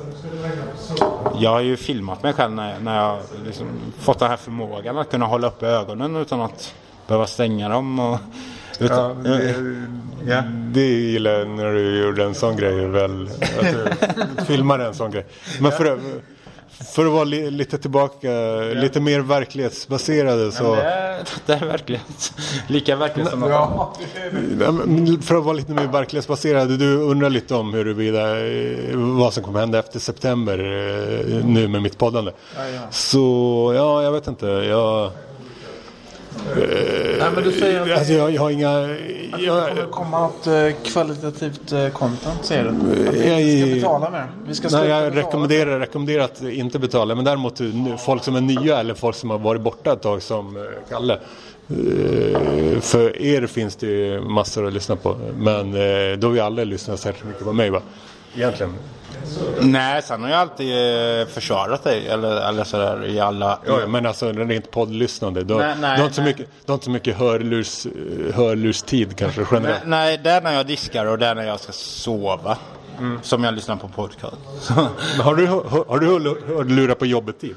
[1.38, 3.66] jag har ju filmat mig själv när, när jag liksom
[3.98, 6.74] fått den här förmågan att kunna hålla uppe ögonen utan att
[7.06, 7.98] behöva stänga dem.
[7.98, 8.18] Och,
[8.80, 9.26] utan,
[10.26, 10.42] ja.
[10.72, 13.28] Det gillar jag när du gjorde en sån grej väl.
[14.38, 15.26] Att filmade en sån grej.
[15.60, 15.98] Men för,
[16.94, 18.28] för att vara li, lite tillbaka,
[18.74, 20.74] lite mer verklighetsbaserade så.
[20.74, 22.02] Det, är, det är verkligen
[22.66, 23.42] lika verkligt som.
[23.42, 23.94] Ja,
[25.22, 26.78] För att vara lite mer verklighetsbaserad.
[26.78, 31.82] Du undrar lite om huruvida eh, vad som kommer hända efter september eh, nu med
[31.82, 32.32] mitt poddande.
[32.90, 34.46] Så ja, jag vet inte.
[34.46, 35.10] Jag,
[37.18, 38.78] Nej, men du säger att alltså, jag, jag har inga...
[38.78, 38.98] det
[39.38, 42.68] Jag, kommer komma något eh, kvalitativt eh, content, säger du?
[43.08, 44.26] Att Jag- vi ska betala mer?
[44.48, 47.14] Vi ska Nej, jag rekommenderar, rekommenderar att inte betala.
[47.14, 50.22] Men däremot nu- folk som är nya eller folk som har varit borta ett tag
[50.22, 51.12] som eh, Kalle.
[51.14, 55.16] Eh, För er finns det ju massor att lyssna på.
[55.38, 57.80] Men eh, då vill alla lyssna särskilt mycket på mig va?
[58.36, 58.74] Egentligen.
[59.60, 60.70] Nej, sen har jag alltid
[61.20, 62.08] eh, försvarat dig.
[62.08, 63.58] Eller, eller sådär i alla...
[63.66, 65.44] Ja, ja, men alltså rent poddlyssnande.
[65.44, 67.86] Du, Nej, nej, du, har inte så mycket, du har inte så mycket hörlurs,
[68.34, 69.82] hörlurstid kanske Nej, generellt.
[69.86, 72.56] nej, det är när jag diskar och det är när jag ska sova.
[73.22, 74.36] Som jag lyssnar på podcast.
[75.22, 77.54] Har du, har du hörlu- hörlurar på jobbet tid?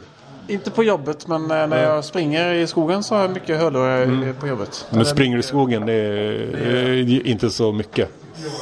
[0.47, 4.03] Inte på jobbet, men eh, när jag springer i skogen så har jag mycket hörlurar
[4.03, 4.35] Mm.
[4.35, 4.85] på jobbet.
[4.89, 8.09] Men springer i skogen det är, eh, inte så mycket.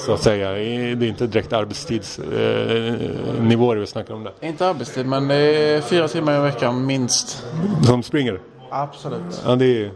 [0.05, 0.51] Så att säga.
[0.51, 4.33] Det är inte direkt arbetstidsnivåer vi snackar om där.
[4.41, 7.43] Inte arbetstid, men det är fyra timmar i veckan minst.
[7.83, 8.39] Som springer?
[8.69, 9.41] Absolut.
[9.45, 9.91] Ja, det är,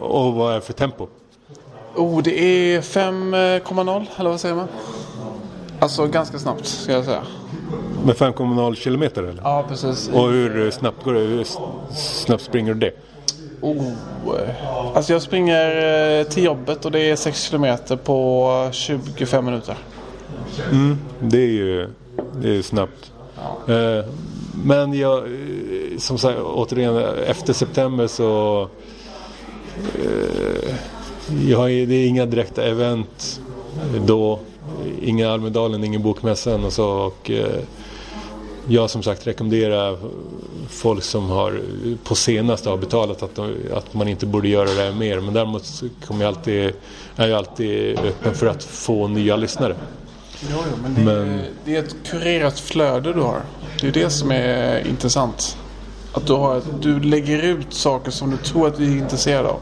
[0.00, 1.06] och vad är det för tempo?
[1.94, 4.68] Oh, det är 5,0 eller vad säger man?
[5.78, 7.22] Alltså ganska snabbt ska jag säga.
[8.04, 9.42] Med 5,0 kilometer eller?
[9.42, 10.08] Ja, precis.
[10.08, 11.20] Och hur snabbt går det?
[11.20, 11.46] Hur
[11.94, 12.92] snabbt springer du det?
[13.62, 13.92] Oh,
[14.94, 19.76] alltså jag springer eh, till jobbet och det är 6 kilometer på 25 minuter.
[21.20, 21.88] Det är ju
[22.42, 23.12] det är snabbt.
[23.68, 24.04] Eh,
[24.64, 26.96] Men jag, eh, som sagt, återigen,
[27.26, 28.60] efter september så...
[30.04, 30.74] eh,
[31.48, 33.40] jag det är inga direkta event
[34.06, 34.38] då.
[35.02, 36.88] Inga Almedalen, ingen Bokmässan och så.
[36.90, 37.60] Och, eh,
[38.68, 39.98] jag som sagt rekommenderar
[40.72, 41.60] folk som har
[42.04, 45.20] på senaste har betalat att, de, att man inte borde göra det här mer.
[45.20, 46.72] Men däremot kommer jag alltid,
[47.16, 49.76] är jag alltid öppen för att få nya lyssnare.
[50.50, 53.40] Jo, jo, men, det, Men- Är, det är ett kurerat flöde du har.
[53.80, 55.56] Det är det som är intressant.
[56.12, 59.60] Att du, har, du lägger ut saker som du tror att vi är intresserade av.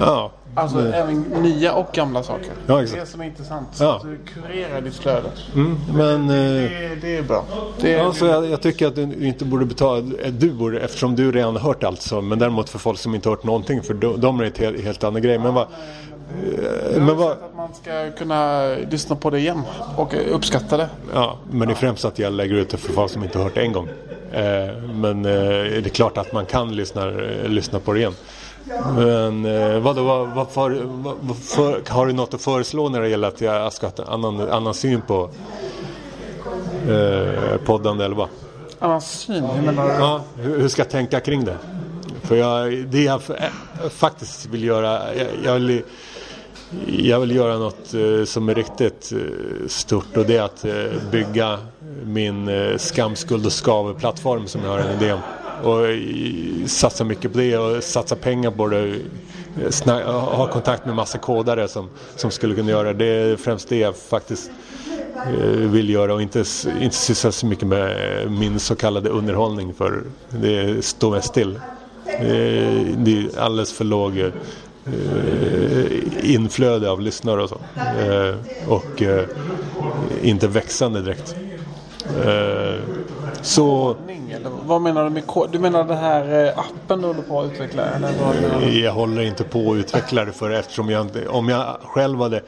[0.00, 2.48] Ja, Alltså även nya och gamla saker.
[2.66, 3.00] Ja, Det är exakt.
[3.00, 3.68] det som är intressant.
[3.80, 3.96] Ja.
[3.96, 5.28] Att du kurerar ditt flöde.
[5.54, 6.22] mm, men...
[6.22, 7.44] Eh, Det, det är bra.
[7.80, 10.80] Det är, Ja, så jag, jag tycker att du inte borde betala, eh, du borde,
[10.80, 13.82] eftersom du redan har hört allt så, men däremot för folk som inte hört någonting,
[13.82, 15.38] för de, de är det ett helt, helt annan grej.
[15.38, 15.62] Men vad,
[16.94, 19.62] eh, men vad, att man ska kunna lyssna på det igen
[19.96, 20.88] och uppskatta det.
[21.14, 23.54] ja, men det är främst att jag lägger ut det för folk som inte hört
[23.54, 23.88] det en gång.
[24.94, 25.30] Men det
[25.76, 27.06] är klart att man kan lyssna,
[27.46, 28.14] lyssna på det igen.
[28.96, 33.08] Men eh, vadå, vad, vad för, vad, för, har du något att föreslå när det
[33.08, 35.30] gäller att jag ska ha en annan, annan syn på
[36.88, 38.28] eh, poddande eller vad?
[38.78, 39.92] Annan syn, hur menar du?
[39.92, 41.56] Ja, hur, hur ska jag tänka kring det?
[42.22, 45.82] För jag, det jag äh, faktiskt vill göra, jag, jag, vill,
[46.86, 51.10] jag vill göra något eh, som är riktigt eh, stort och det är att eh,
[51.10, 51.58] bygga
[52.04, 55.20] min eh, skam, skuld och skav-plattform som jag har en idé om.
[55.62, 55.86] Och
[56.70, 58.98] satsa mycket på det och satsa pengar på det.
[60.06, 63.04] Ha kontakt med massa kodare som, som skulle kunna göra det.
[63.04, 64.50] Det är främst det jag faktiskt
[65.26, 66.44] eh, vill göra och inte,
[66.80, 71.60] inte syssla så mycket med min så kallade underhållning för det står mest still.
[72.96, 74.30] Det är, alldeles för låg eh,
[76.22, 77.58] inflöde av lyssnare och så.
[77.76, 78.34] Eh,
[78.68, 79.02] och
[80.22, 81.36] inte växande direkt.
[83.42, 83.96] Så
[84.34, 85.50] Eller vad menar du med kod?
[85.50, 87.82] Du menar den här eh, appen du håller på att utveckla?
[87.84, 91.76] Eller vad jag håller inte på att utveckla det för eftersom jag inte, om jag
[91.82, 92.40] själv hade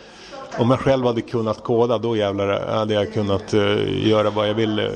[0.58, 4.54] om jag själv hade kunnat koda då jävlar hade jag kunnat eh, göra vad jag
[4.54, 4.90] ville.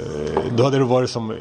[0.57, 1.37] Då hade det varit som eh,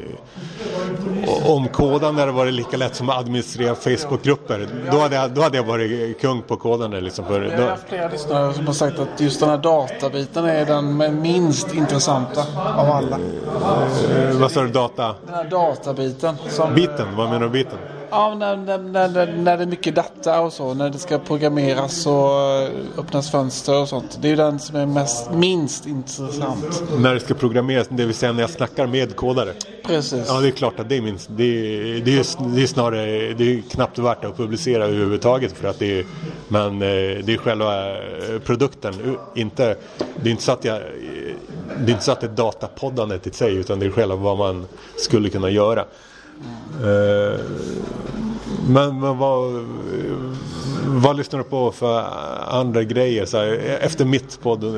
[1.50, 4.68] om kodande hade varit lika lätt som att administrera Facebookgrupper.
[4.90, 7.00] Då hade jag, då hade jag varit kung på kodande.
[7.00, 10.44] Liksom, för, Jag har då, flera lyssnare som har sagt att just den här databiten
[10.44, 12.40] är den minst intressanta
[12.76, 13.18] av alla.
[13.18, 14.68] eh, vad sa du?
[14.68, 15.14] Data?
[15.26, 16.36] Den här databiten.
[16.48, 17.16] Som, Biten?
[17.16, 17.78] Vad menar du biten?
[18.12, 20.74] Ja, när, när, när, när, det är mycket data och så.
[20.74, 24.18] När det ska programmeras och eh, öppnas fönster och sånt.
[24.20, 26.82] Det är ju den som är mest, minst intressant.
[26.98, 29.52] När det ska programmeras, det vill säga när jag snackar med kodare.
[29.84, 30.24] Precis.
[30.28, 31.28] Ja, det är klart att det är minst.
[31.36, 35.68] Det är, det är, det är snarare, det är knappt värt att publicera överhuvudtaget för
[35.68, 36.06] att det är,
[36.48, 39.16] men eh, det är själva eh, produkten.
[39.34, 39.76] Inte,
[40.22, 40.82] det är inte så att jag,
[41.78, 44.38] det är inte så att det är datapoddandet i sig utan det är själva vad
[44.38, 45.84] man skulle kunna göra.
[46.84, 47.40] Eh,
[48.68, 49.66] Men, men vad,
[50.86, 52.04] vad lyssnar du på för
[52.48, 53.26] andra grejer?
[53.26, 54.72] Så här, efter mitt podd, eh,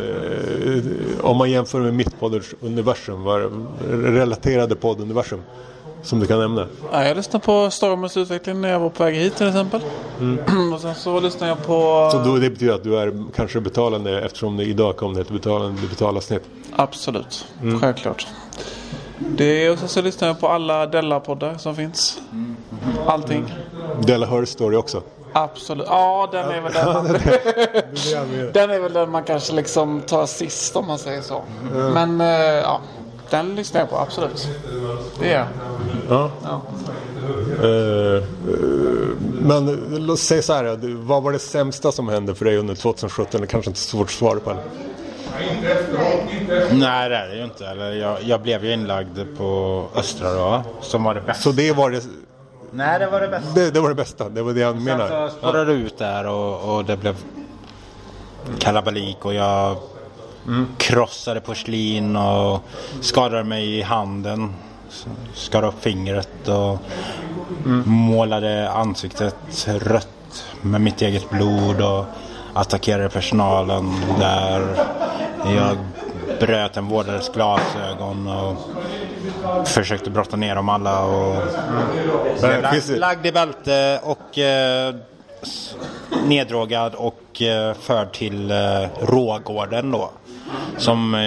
[1.20, 3.52] om man jämför med mitt podduniversum, vad
[3.90, 5.40] relaterade podduniversum
[6.02, 6.66] som du kan nämna?
[6.92, 9.80] Ja, jag lyssnade på Stormens utveckling när jag var på väg hit till exempel.
[10.74, 12.08] och sen så lyssnade jag på...
[12.12, 15.30] Så då, det betyder att du är kanske betalande eftersom det idag kom det ett
[15.30, 16.42] betalande betalavsnitt.
[16.76, 17.46] Absolut,
[17.80, 18.26] självklart.
[19.18, 22.18] Det, och så lyssnar jag på alla Della-poddar som finns.
[23.06, 23.54] Allting.
[24.06, 25.02] Della Her Story också.
[25.32, 25.86] Absolut.
[25.90, 27.04] Ja, den är väl den man...
[28.52, 31.42] den är väl den man kanske liksom tar sist om man säger så.
[31.94, 32.80] Men eh, ja,
[33.30, 34.48] den lyssnar jag på, absolut.
[35.20, 35.46] Det är jag.
[36.08, 36.30] Ja.
[36.42, 36.60] Ja.
[37.62, 38.22] Eh, eh,
[39.40, 43.40] men säga så här, vad var det sämsta som hände för dig under 2017?
[43.40, 44.56] Det kanske inte är så svårt att svara på.
[46.72, 47.66] Nej det är det ju inte.
[47.66, 50.62] Eller jag, jag blev ju inlagd på Östra då.
[50.80, 51.42] Som var det bästa.
[51.42, 52.02] Så det var det,
[52.70, 53.50] Nej det var det bästa.
[53.54, 55.28] det, det var det bästa, det var det jag Sen menar.
[55.28, 57.16] så spårade det ut där och, och det blev
[58.58, 59.76] kalabalik och jag
[60.76, 62.60] krossade porslin och
[63.00, 64.54] skadade mig i handen.
[65.34, 66.78] Skar upp fingret och
[67.84, 70.08] målade ansiktet rött
[70.60, 72.04] med mitt eget blod och
[72.54, 74.66] attackerade personalen där.
[75.46, 75.76] Jag
[76.40, 78.56] bröt en vårdares glasögon och
[79.68, 81.04] försökte brotta ner dem alla.
[81.04, 81.34] Och
[82.42, 84.94] Lag, det- lagd i bälte och eh,
[86.26, 88.56] neddrogad och eh, förd till eh,
[89.00, 90.10] Rågården då.
[90.78, 91.20] Som eh,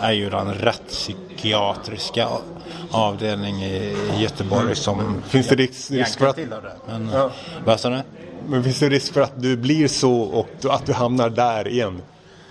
[0.00, 2.28] är ju den rättspsykiatriska
[2.90, 6.38] avdelning i Göteborg som Finns det risk, risk för att.
[6.88, 7.30] Men, Ja.
[7.64, 7.98] Vad sa du?
[8.48, 12.02] men finns det risk för att du blir så och att du hamnar där igen?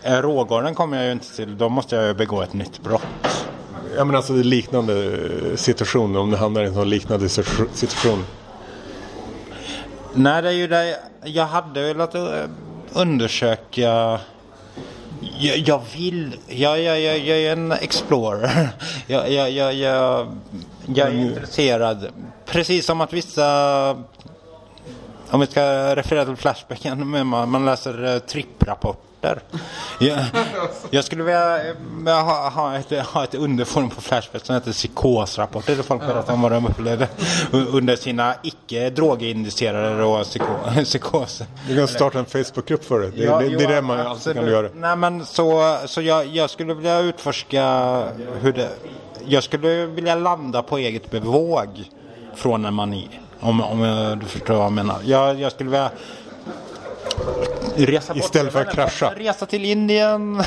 [0.07, 1.57] Eh, Rågården kommer jag ju inte till.
[1.57, 3.47] Då måste jag ju begå ett nytt brott.
[3.97, 5.17] Ja men alltså liknande
[5.57, 8.23] situation, om du hamnar i en sån liknande situ- situation.
[10.13, 10.99] Nej, det är ju det.
[11.23, 12.23] Jag hade velat eh,
[12.93, 14.19] undersöka
[15.39, 18.69] jag, jag vill, jag, jag, jag, jag är en explorer.
[19.07, 20.27] Jag, jag, jag, jag,
[20.85, 22.07] jag är intresserad.
[22.45, 23.89] Precis som att vissa,
[25.29, 29.41] om vi ska referera till Flashbacken, man, man läser tripprapporter rapporter.
[29.99, 30.19] Jag,
[30.89, 31.73] jag skulle vilja
[32.05, 36.41] ha, ha, ett, ha ett underform på Flashback som heter psykosrapporter där folk berättar om
[36.41, 37.07] vad de upplevde
[37.51, 40.45] under sina icke droginducerade och psyko,
[40.83, 41.47] psykoser.
[41.67, 43.11] Du kan starta en Facebookgrupp för det.
[43.11, 44.69] Det, ja, det, det är det man alltid kan göra.
[44.73, 47.63] Nej men så, så jag, jag skulle vilja utforska
[48.41, 48.69] hur det...
[49.29, 51.83] Jag skulle vilja landa på eget bevåg
[52.35, 53.09] från en mani.
[53.39, 54.97] Om, om du förstår vad jag menar.
[55.05, 55.91] Jag, jag skulle vilja
[57.75, 59.13] Resa istället för att krascha?
[59.15, 60.43] Resa till Indien.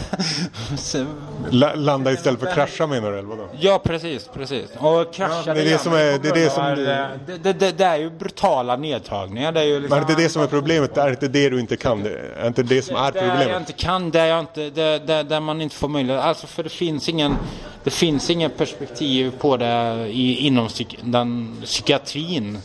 [1.75, 3.19] landa istället för att krascha menar du?
[3.19, 3.49] Eller vadå?
[3.61, 4.29] Ja, precis.
[4.35, 4.71] precis.
[4.79, 7.79] Och krascha ja, det, är det, som är, det, är det, som det, det, det,
[7.79, 9.53] det är ju brutala nedtagningar.
[9.53, 9.99] Det är ju liksom...
[9.99, 10.95] Men det är det som är problemet.
[10.95, 12.03] Det är inte det du inte kan.
[12.03, 13.39] Det är inte det som är problemet.
[13.39, 16.23] Det jag inte kan, det är jag inte, det, det, där man inte får möjlighet.
[16.23, 17.37] Alltså för det finns ingen,
[17.85, 22.59] det finns ingen perspektiv på det i, inom psyk, den psykiatrin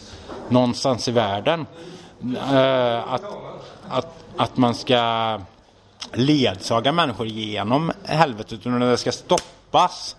[0.50, 1.66] någonstans i världen.
[2.24, 3.22] Uh, att,
[3.90, 5.40] att att man ska
[6.14, 10.16] ledsaga människor genom helvetet utan det ska stoppas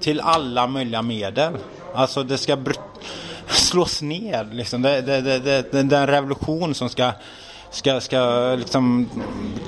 [0.00, 1.52] till alla möjliga medel.
[1.94, 2.58] Alltså det ska
[3.48, 4.82] slås ner liksom.
[4.82, 7.12] Det, det, det, det, det är en revolution som ska,
[7.70, 9.08] ska, ska liksom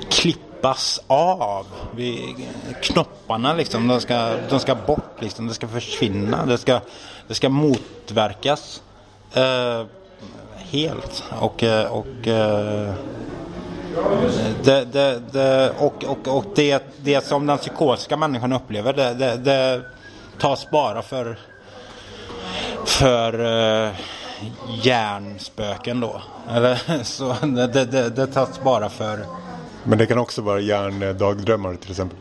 [0.09, 1.65] klippas av.
[1.95, 2.19] Vid
[2.81, 3.87] knopparna liksom.
[3.87, 5.47] De ska, de ska bort liksom.
[5.47, 6.45] Det ska försvinna.
[6.45, 6.79] Det ska,
[7.27, 8.81] det ska motverkas.
[9.37, 9.85] Uh,
[10.69, 11.23] helt.
[11.39, 12.93] Och, eh, och eh,
[14.63, 19.35] det, det, det, och och, och det, det som den psykotiska människan upplever det, det,
[19.35, 19.81] det
[20.39, 21.37] tas bara för
[22.85, 23.91] för uh,
[24.83, 26.21] hjärnspöken då.
[26.49, 29.25] Eller, så det, det, det, tas bara för...
[29.83, 32.17] Men det kan också vara hjärndagdrömmar till exempel?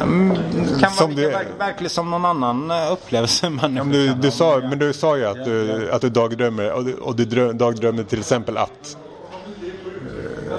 [0.00, 0.36] Mm,
[0.80, 3.50] kan vara du, verkligen som någon annan eh, upplevelse.
[3.70, 6.94] Men du, du sa, men du sa ju att du, att du dagdrömmer och du,
[6.94, 8.96] och du dagdrömmer till exempel att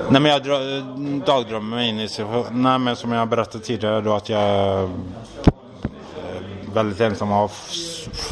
[0.09, 0.41] Nej men jag
[1.25, 2.09] dagdrömmer mig in i
[2.51, 4.89] Nej men som jag berättade tidigare då att jag är eh,
[6.73, 7.51] väldigt ensam och har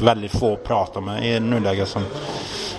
[0.02, 1.88] väldigt få att prata med i nuläget.
[1.88, 2.04] Som,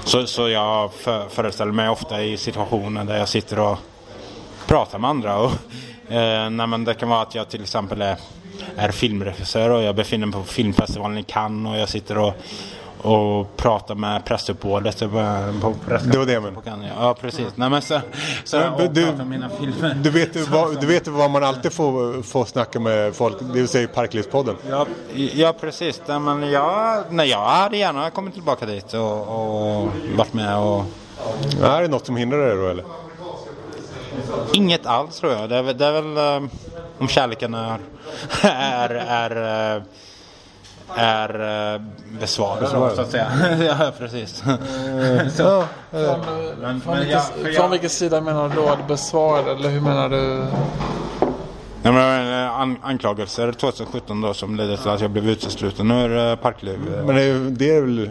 [0.05, 3.79] så, så jag för, föreställer mig ofta i situationer där jag sitter och
[4.67, 5.39] pratar med andra.
[5.39, 5.53] Och,
[6.09, 8.17] eh, nej, men det kan vara att jag till exempel är,
[8.77, 12.35] är filmregissör och jag befinner mig på filmfestivalen i Cannes och jag sitter och
[13.07, 14.99] och prata med pressuppbådet.
[14.99, 16.55] Det var det men.
[16.99, 17.47] Ja precis.
[17.55, 18.01] Nej, men så,
[18.45, 19.95] så men, du, mina filmer.
[20.03, 23.53] Du vet, så, vad, du vet vad man alltid får, får snacka med folk, det
[23.53, 24.57] vill säga Parklivspodden.
[24.71, 26.03] Ja, ja precis.
[26.07, 30.85] Nej, men jag, nej, jag hade gärna kommit tillbaka dit och, och varit med och...
[31.63, 32.85] är det något som hindrar dig då eller?
[34.53, 35.49] Inget alls tror jag.
[35.49, 36.51] Det är, det är väl um,
[36.99, 37.79] om kärleken är,
[38.43, 39.83] är, är uh,
[40.95, 41.81] är eh,
[42.21, 43.27] besvarad så att säga.
[43.79, 44.45] ja, precis.
[45.37, 45.43] så.
[45.43, 46.21] Ja, från,
[46.61, 50.09] men, från, men, vilken, ja, från vilken sida menar du då besvarad eller hur menar
[50.09, 50.47] du?
[51.83, 56.31] Ja, men, eh, an anklagelser 2017 då som ledde till att jag blev utesluten ur
[56.31, 56.79] eh, Parkliv.
[57.07, 58.11] Men det är, det är väl,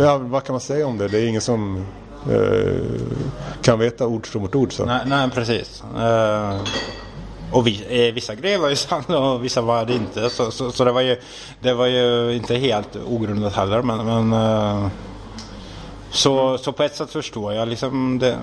[0.00, 1.08] ja, vad kan man säga om det?
[1.08, 1.82] Det är ingen som eh,
[3.62, 4.72] kan veta ord som mot ord.
[4.72, 4.84] Så.
[4.84, 5.82] Nej, nej precis.
[5.98, 6.60] Eh,
[7.52, 10.30] och vi, eh, vissa grejer var ju sanna och vissa var det inte.
[10.30, 11.16] Så, så, så, det, var ju,
[11.60, 13.82] det var ju inte helt ogrundat heller.
[13.82, 14.88] Men, men eh,
[16.10, 18.38] så, så på ett sätt förstår jag liksom det,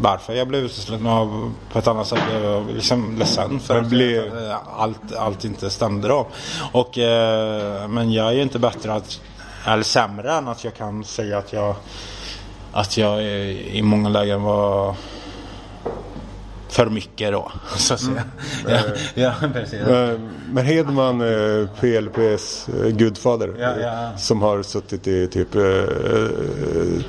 [0.00, 3.86] varför jag blev utesluten och på ett annat sätt blev jag liksom ledsen för att
[3.86, 4.52] blev...
[4.76, 6.26] allt, allt inte stämde då.
[6.72, 9.20] Och, eh, men jag är ju inte bättre att,
[9.66, 11.74] eller sämre än att jag kan säga att jag,
[12.74, 14.96] att jag eh, i många lägen var
[16.74, 18.24] för mycket då, så att säga.
[18.68, 18.80] Mm.
[19.14, 19.80] Ja, ja, precis.
[20.50, 24.16] Men Hedman, eh, PLPs eh, gudfader, ja, ja.
[24.16, 25.48] som har suttit i typ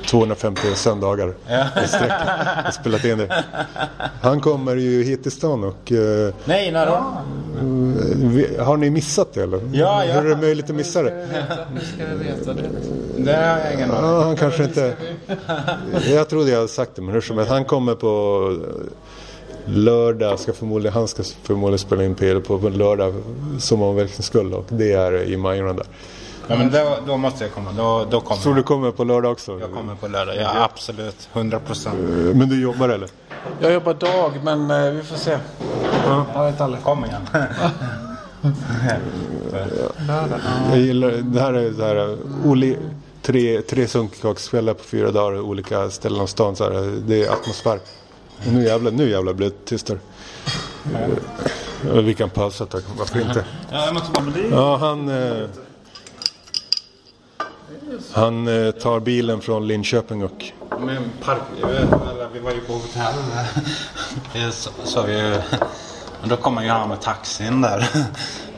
[0.06, 1.34] 250 eh, söndagar
[1.84, 2.12] i sträck
[2.66, 3.44] och spelat in det.
[4.20, 5.92] Han kommer ju hit till stan och...
[6.44, 6.92] Nej, när då?
[8.64, 9.60] Har ni missat det eller?
[9.72, 10.12] Ja, ja.
[10.12, 11.26] Hur är det möjligt att missa det?
[11.72, 12.62] Hur ska vi veta det?
[13.16, 14.10] Det har jag ingen aning.
[14.10, 14.96] Ja, han kanske inte...
[16.10, 17.52] Jag trodde jag hade sagt det, men hur som helst.
[17.52, 18.08] Han kommer på
[19.66, 23.14] lördag ska förmodligen, han ska förmodligen spela in PL på, på lördag
[23.58, 25.86] som han verkligen skulle och det är i Majorna där.
[26.48, 27.72] Ja men då, då, måste jag komma.
[27.76, 28.56] Då, då kommer Så jag.
[28.56, 29.60] du kommer på lördag också?
[29.60, 31.28] Jag kommer på lördag, ja absolut.
[31.32, 31.94] 100 procent.
[31.94, 33.08] Eh, men du jobbar eller?
[33.60, 35.38] Jag jobbar dag men eh, vi får se.
[36.06, 36.26] Ja.
[36.34, 36.82] Jag vet aldrig.
[36.82, 37.22] Kom igen.
[40.70, 42.78] jag gillar, det här är så här, Oli,
[43.22, 46.56] tre, tre sunkakskvällar på fyra dagar olika ställen av stan.
[46.56, 47.78] Så här, det är atmosfär.
[48.44, 49.98] Nu jävlar, nu jävlar blir det tystare.
[51.84, 53.44] Eh, vi kan pausa tag, varför inte?
[54.50, 55.08] Ja, han...
[55.08, 55.46] Eh,
[58.12, 60.44] han eh, tar bilen från Linköping och...
[60.80, 61.40] Men park,
[62.32, 63.14] vi var ju på hotell.
[64.32, 65.36] Det sa- sa vi ju.
[66.20, 67.88] Men då kom han ju han med taxin där.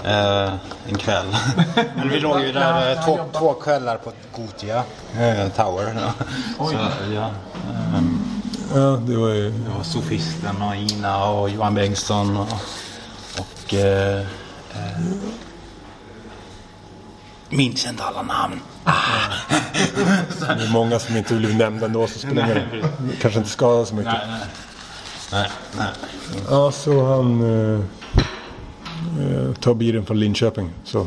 [0.05, 0.53] Eh,
[0.89, 1.27] en kväll.
[1.97, 4.83] Men vi låg ju där eh, två, två kvällar på Gotia
[5.19, 5.97] eh, Tower.
[6.59, 6.67] Ja.
[6.69, 6.75] Så,
[7.15, 7.31] ja.
[7.97, 8.28] ehm,
[8.75, 9.51] Ja, det var ju...
[9.51, 12.49] Det var Sofisten och Ina och Johan Bengtsson och,
[13.39, 15.01] och eh, eh,
[17.51, 18.61] minns inte alla namn.
[20.41, 22.91] Det är många som inte vill nämna ändå så spelar det ingen roll.
[23.21, 24.13] Kanske inte skadar så mycket.
[24.13, 24.41] Nej, nej.
[25.33, 26.43] Nej, nej.
[26.51, 27.81] Ja, så han eh,
[29.21, 30.71] eh, tar bilen från Linköping.
[30.85, 31.07] Så.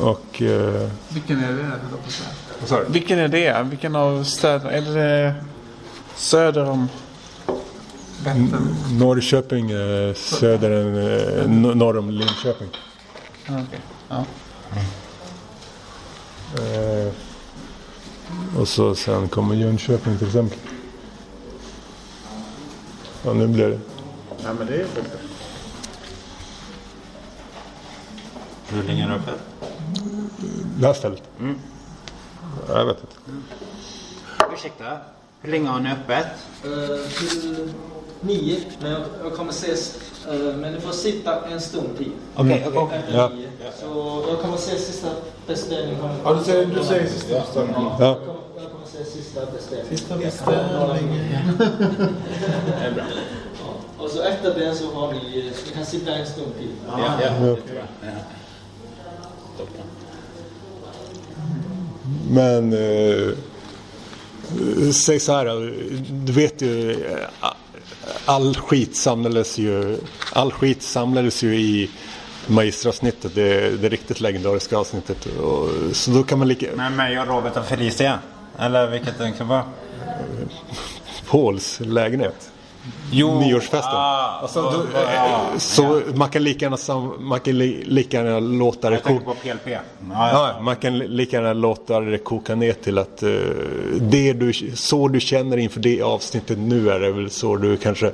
[0.00, 0.42] Och...
[0.42, 1.70] Eh, Vilken är det?
[2.68, 2.92] Du?
[2.92, 3.66] Vilken är det?
[3.70, 4.70] Vilken av städerna?
[4.70, 5.34] Är det
[6.16, 6.88] söder om
[8.24, 8.74] Vättern?
[8.98, 12.68] Norrköping är söder än eh, no- norr om Linköping.
[13.46, 13.80] Ja, okej.
[14.08, 14.24] Ja.
[16.62, 17.12] Eh,
[18.60, 20.58] och så sen kommer Jönköping till exempel.
[23.24, 23.78] Ja, nu blir det.
[24.44, 24.86] ja, men det är
[28.86, 29.34] länge är det öppet?
[30.82, 31.22] Här stället?
[32.68, 33.42] Jag vet inte.
[34.54, 34.98] Ursäkta?
[35.40, 36.26] Hur länge har ni öppet?
[36.64, 37.68] Eh, till
[38.20, 39.96] nio, men jag, jag kommer ses.
[40.28, 42.12] eh, men ni får sitta en stund till.
[42.36, 42.98] Okej, okej.
[42.98, 43.28] Efter Ja.
[43.28, 43.48] nio.
[43.80, 45.08] Så jag kommer se sista
[45.46, 46.16] beställningen.
[46.24, 47.82] Ja, du säger, du säger sista beställningen.
[47.82, 48.06] Ja.
[48.06, 49.98] Jag kommer, jag kommer se sista beställningen.
[49.98, 51.58] Sista beställningen.
[53.98, 56.70] Och så efter det så har ni, eh, ni kan sitta en stund till.
[56.88, 57.56] Ja, ja.
[62.30, 63.32] Men eh,
[64.92, 65.74] säg så här.
[66.24, 66.90] Du vet ju.
[66.92, 67.48] eh,
[68.24, 69.98] All skit samlades ju.
[70.32, 71.90] All skit samlades ju i
[72.46, 73.34] Magistra-avsnittet.
[73.34, 75.26] Det, det riktigt legendariska avsnittet.
[75.26, 76.76] Och, så då kan man lika...
[76.76, 78.18] Med mig och Robert och Felicia?
[78.58, 79.64] Eller vilket det kan vara?
[81.30, 82.50] Pauls lägenhet.
[83.10, 83.92] Jo, Nyårsfesten.
[83.94, 85.40] Ah, Alltså, då, vad- ja.
[85.58, 89.24] Så man kan lika gärna, sam, man kan li, lika gärna låta det Jag koka.
[89.24, 89.66] på PLP.
[89.68, 89.80] Ja,
[90.10, 93.28] Ja, man kan li- lika gärna låta det koka ner till att eh,
[94.00, 98.06] det du, så du känner inför det avsnittet nu är det väl så du kanske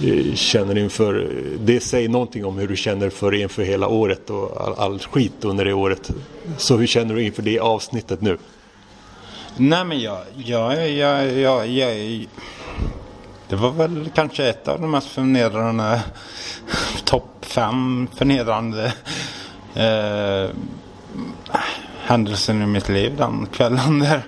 [0.00, 1.30] eh, känner inför.
[1.60, 5.44] Det säger någonting om hur du känner för inför hela året och all, all skit
[5.44, 6.10] under det året.
[6.58, 8.38] Så hur känner du inför det avsnittet nu?
[9.56, 12.26] Nej men jag, jag, jag, jag, jag,
[13.52, 16.02] det var väl kanske ett av de mest förnedrande,
[17.04, 18.92] topp fem förnedrande
[19.74, 20.50] eh,
[22.00, 24.22] händelsen i mitt liv den kvällen där.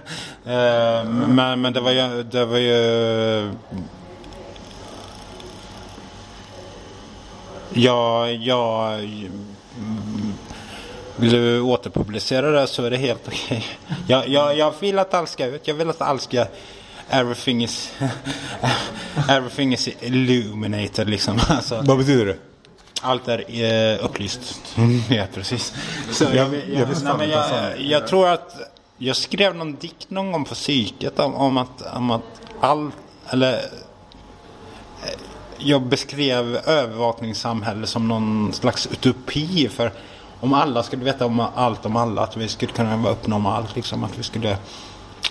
[0.45, 3.51] Eh, men, men det var ju, det var ju
[7.73, 8.99] Ja, jag
[11.17, 13.65] vill du återpublicera det så är det helt okej.
[14.07, 15.69] Jag, jag, jag vill att allt ska ut.
[15.69, 16.47] Jag vill att allt ska...
[17.11, 17.93] Everything is...
[19.29, 21.41] everything is illuminated liksom.
[21.49, 22.37] Alltså, Vad betyder det?
[23.05, 24.57] allt är eh, upplyst.
[25.11, 25.75] ja, precis.
[26.11, 28.57] Så jag, jag, jag nej, men jag, jag, tror att
[28.99, 32.91] jag skrev någon dikt någon gång på psyket om, om, att, om att all...
[33.31, 33.53] Eller...
[33.53, 33.59] eh,
[35.59, 39.69] Jag beskrev övervakningssamhälle som någon slags utopi.
[39.69, 39.93] För
[40.41, 42.23] om alla skulle veta om allt om alla.
[42.23, 43.77] Att vi skulle kunna vara öppna om allt.
[43.77, 44.57] Liksom, att vi skulle...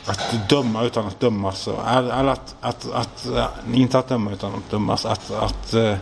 [0.05, 1.67] Att döma utan att dömas.
[1.67, 5.05] Eller att, att, att, att, inte att döma utan att dömas.
[5.05, 5.95] Att, att, eh,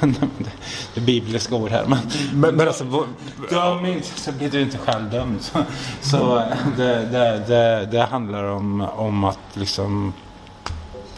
[0.94, 1.84] det, är bibliska ord här.
[1.86, 1.98] Men,
[2.32, 3.04] Men, men alltså, vad,
[3.50, 5.42] döm inte så blir du inte själv dömd.
[5.42, 5.58] Så,
[6.00, 6.44] så eh,
[6.76, 10.12] det, det, det, det handlar om, om att liksom...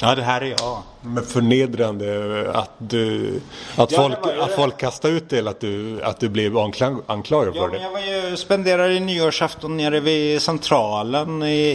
[0.03, 0.83] Ja, det här är jag.
[1.01, 3.31] Men förnedrande att, du,
[3.77, 4.57] att, Ja, folk, det var att det.
[4.57, 7.79] folk kastar ut det eller att du, att du blev anklag, anklagad Ja, för men
[7.81, 7.85] det.
[7.85, 7.91] jag
[8.23, 11.71] var ju spenderade nyårsafton nere vid Centralen i,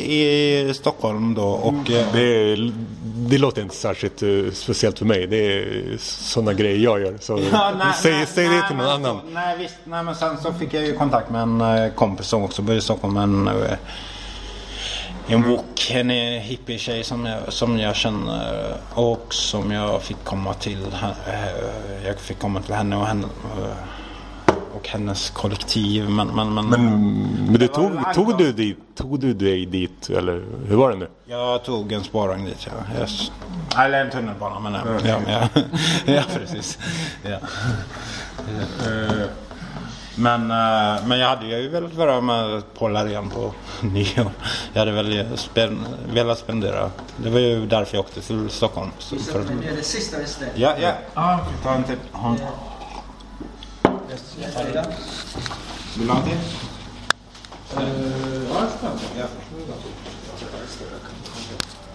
[0.69, 1.43] i Stockholm då.
[1.47, 2.55] Och, eh, Det,
[3.03, 5.27] det låter inte särskilt eh, speciellt för mig.
[5.27, 7.17] Det är sådana grejer jag gör.
[7.21, 9.19] Så Ja, nej, säg nej, säg det nej, till någon men annan.
[9.21, 9.75] Så, nej, visst.
[9.83, 12.75] Nej, men sen så fick jag ju kontakt med en eh, kompis som också bor
[12.75, 13.17] i Stockholm.
[13.17, 13.53] En, eh,
[15.27, 16.09] en wok, en
[16.41, 20.83] hippie-tjej som jag, som jag känner och som jag fick komma till.
[20.83, 23.27] eh, Jag fick komma till henne och henne.
[23.57, 26.09] eh, Och hennes kollektiv.
[26.09, 26.81] Men, men, men, Men,
[27.45, 30.09] men du Det tog, tog, du dit, tog du dig dit?
[30.09, 31.07] Eller hur var det nu?
[31.25, 32.99] Jag tog en spårvagn dit, ja.
[33.01, 33.31] Yes.
[33.79, 34.81] Eller en tunnelbana, men ja.
[35.05, 35.61] Ja, ja.
[36.13, 36.77] ja precis.
[37.23, 37.37] Ja.
[40.17, 44.31] Men, eh, men jag hade ju velat vara med Paul Arén på nyår.
[44.73, 45.79] Jag hade väl spän,
[46.13, 46.91] velat spendera.
[47.17, 48.89] Det var ju därför jag åkte till Stockholm.
[48.99, 50.47] Så för, Det är det sista resten.
[50.55, 50.91] ja, ja.
[51.13, 51.95] Ah, Ta en till.
[52.11, 52.35] Ha.
[55.97, 56.37] Vill du ha en till?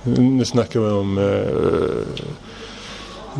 [0.04, 2.22] Nu snackar vi om eh,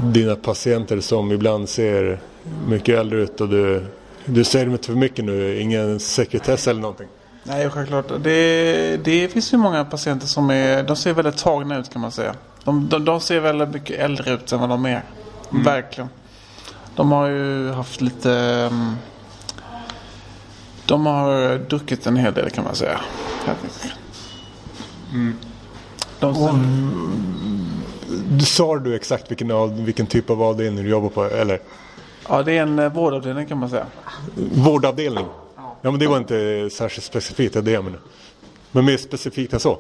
[0.04, 2.20] dina patienter som ibland ser
[2.66, 3.86] mycket äldre ut och du,
[4.26, 7.08] du säger inte för mycket nu, ingen sekretess eller någonting.
[7.44, 8.08] Nej, självklart.
[8.22, 12.12] Det, det finns ju många patienter som är, de ser väldigt tagna ut kan man
[12.12, 12.34] säga.
[12.64, 15.02] De, de, de ser väldigt mycket äldre ut än vad de är.
[15.50, 16.08] Verkligen.
[16.96, 18.32] De har ju haft lite...
[18.72, 18.94] mm,
[20.86, 23.00] De har druckit en hel del kan man säga.
[23.46, 23.92] Enkelt.
[26.20, 26.54] De ser,
[28.38, 31.24] Du sa du exakt vilken, vilken typ av avdelning du jobbar på?
[31.24, 31.60] Eller
[32.28, 33.86] ja, det är en eh, vårdavdelning kan man säga.
[34.52, 35.26] vårdavdelning?
[35.82, 38.00] Ja men det var inte särskilt specifikt, det är det jag menar.
[38.72, 39.78] Men mer specifikt än så?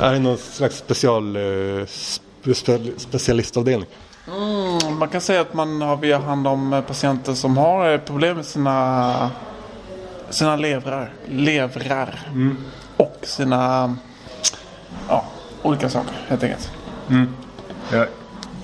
[0.00, 3.88] Är det någon slags special, eh, spe, specialistavdelning?
[4.28, 7.98] Mm, man kan säga att man har vi har hand om eh, patienter som har
[7.98, 9.30] problem med sina,
[10.30, 12.20] sina levrar, levrar
[12.96, 13.96] och sina
[15.08, 15.24] ja,
[15.62, 16.70] olika saker helt enkelt.
[17.92, 18.06] Jag,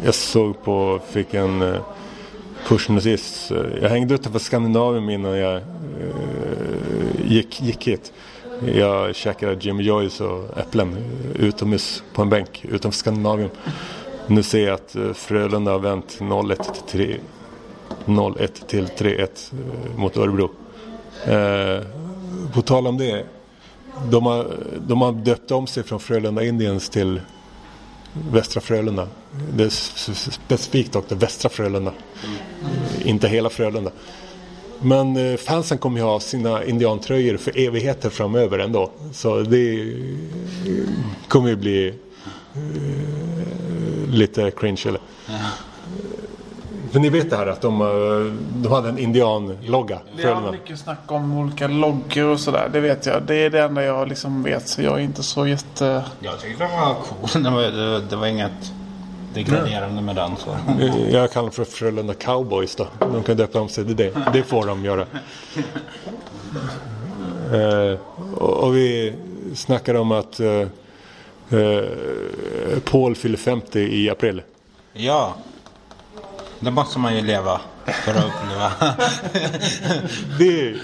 [0.04, 1.80] jag såg på, fick en eh,
[2.68, 3.50] pushnotis.
[3.50, 5.62] Eh, Jag hängde utanför Skandinavien innan jag eh,
[7.24, 8.12] gick, gick hit.
[8.74, 10.96] Jag käkade Jimmy Joyce och äpplen
[11.34, 13.50] utomhus på en bänk utanför Skandinavien.
[14.26, 17.16] Nu ser jag att eh, Frölunda har vänt 0-1 till 3
[18.06, 19.20] 0-1 till 3-1
[19.52, 20.50] eh, mot Örebro.
[21.26, 21.86] Eh,
[22.54, 23.24] på tal om det.
[24.10, 24.46] De har,
[24.86, 27.20] de har döpt om sig från Frölunda Indians till
[28.12, 29.08] Västra Frölunda.
[29.54, 29.68] Det är
[30.30, 31.92] specifikt dock specifikt Västra Frölunda.
[33.04, 33.90] Inte hela Frölunda.
[34.82, 38.90] Men eh, fansen kommer ju ha sina indiantröjor för evigheter framöver ändå.
[39.12, 39.96] Så det eh,
[41.28, 41.88] kommer ju bli
[42.54, 45.00] eh, lite cringe eller?
[46.92, 48.32] För ni vet det här att de, eh,
[48.62, 49.98] de hade en indianlogga.
[50.16, 50.50] Det har Frölunda.
[50.52, 52.68] mycket snack om olika loggor och sådär.
[52.72, 53.22] Det vet jag.
[53.22, 54.68] Det är det enda jag liksom vet.
[54.68, 56.04] Så jag är inte så jätte...
[56.20, 57.42] Jag tyckte den var cool.
[57.42, 58.72] Det var, det, det var inget
[59.34, 60.30] degraderande med den.
[60.36, 60.50] Så.
[60.82, 62.86] Eh, Jag kallar det för Frölunda Cowboys då.
[62.98, 64.12] De kan döpa om sig till det.
[64.32, 65.06] Det får de göra.
[67.52, 67.98] Eh,
[68.38, 69.14] och, vi
[69.54, 70.40] snackar om att
[72.84, 74.42] Paul fyller 50 i april.
[74.92, 75.34] Ja.
[76.64, 78.72] Det måste man ju leva för att uppleva.
[80.38, 80.76] Det,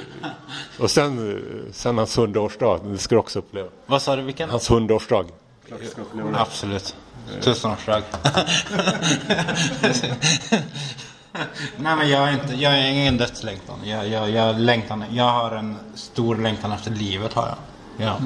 [0.79, 2.93] och sen, sen hans 100-årsdag.
[2.93, 3.69] Det ska du också uppleva.
[3.87, 4.51] Vad sa du, vilken?
[4.51, 5.27] Hans 100-årsdag.
[6.35, 6.97] Absolut.
[7.41, 8.03] Tusenårsdag.
[11.77, 13.79] Nej men jag är inte, jag är ingen dödslängtan.
[13.85, 15.05] Jag, jag, jag, längtan.
[15.11, 17.57] jag har en stor längtan efter livet har jag.
[18.07, 18.17] Ja.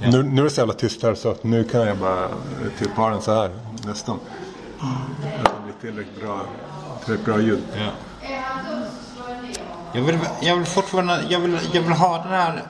[0.00, 0.10] Ja.
[0.10, 2.28] Nu, nu är det så jävla tyst här så att nu kan jag bara
[2.78, 3.50] typ ha den så här
[3.86, 4.18] nästan.
[5.22, 6.40] Det blir tillräckligt bra,
[7.04, 7.62] tillräckligt bra ljud.
[7.76, 7.90] Ja.
[9.94, 12.62] Jag vill, jag vill fortfarande, jag vill, jag vill ha den här...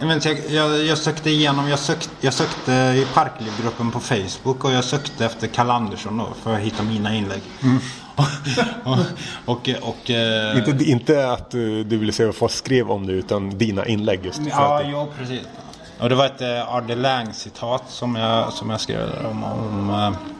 [0.00, 4.00] Jag, vet, inte, jag, jag, jag sökte igenom, jag sökte, jag sökte i Parklivgruppen på
[4.00, 7.42] Facebook och jag sökte efter Kalle Andersson då för att hitta mina inlägg.
[8.14, 8.24] och,
[8.92, 8.98] och,
[9.44, 13.12] och, och, eh, Inte, inte att du, du ville se vad folk skrev om det
[13.12, 14.38] utan dina inlägg just.
[14.38, 15.40] för Ja, jo precis.
[15.98, 19.44] Och det var ett eh, Arde Lang-citat som jag, som jag skrev om...
[19.44, 20.39] om eh,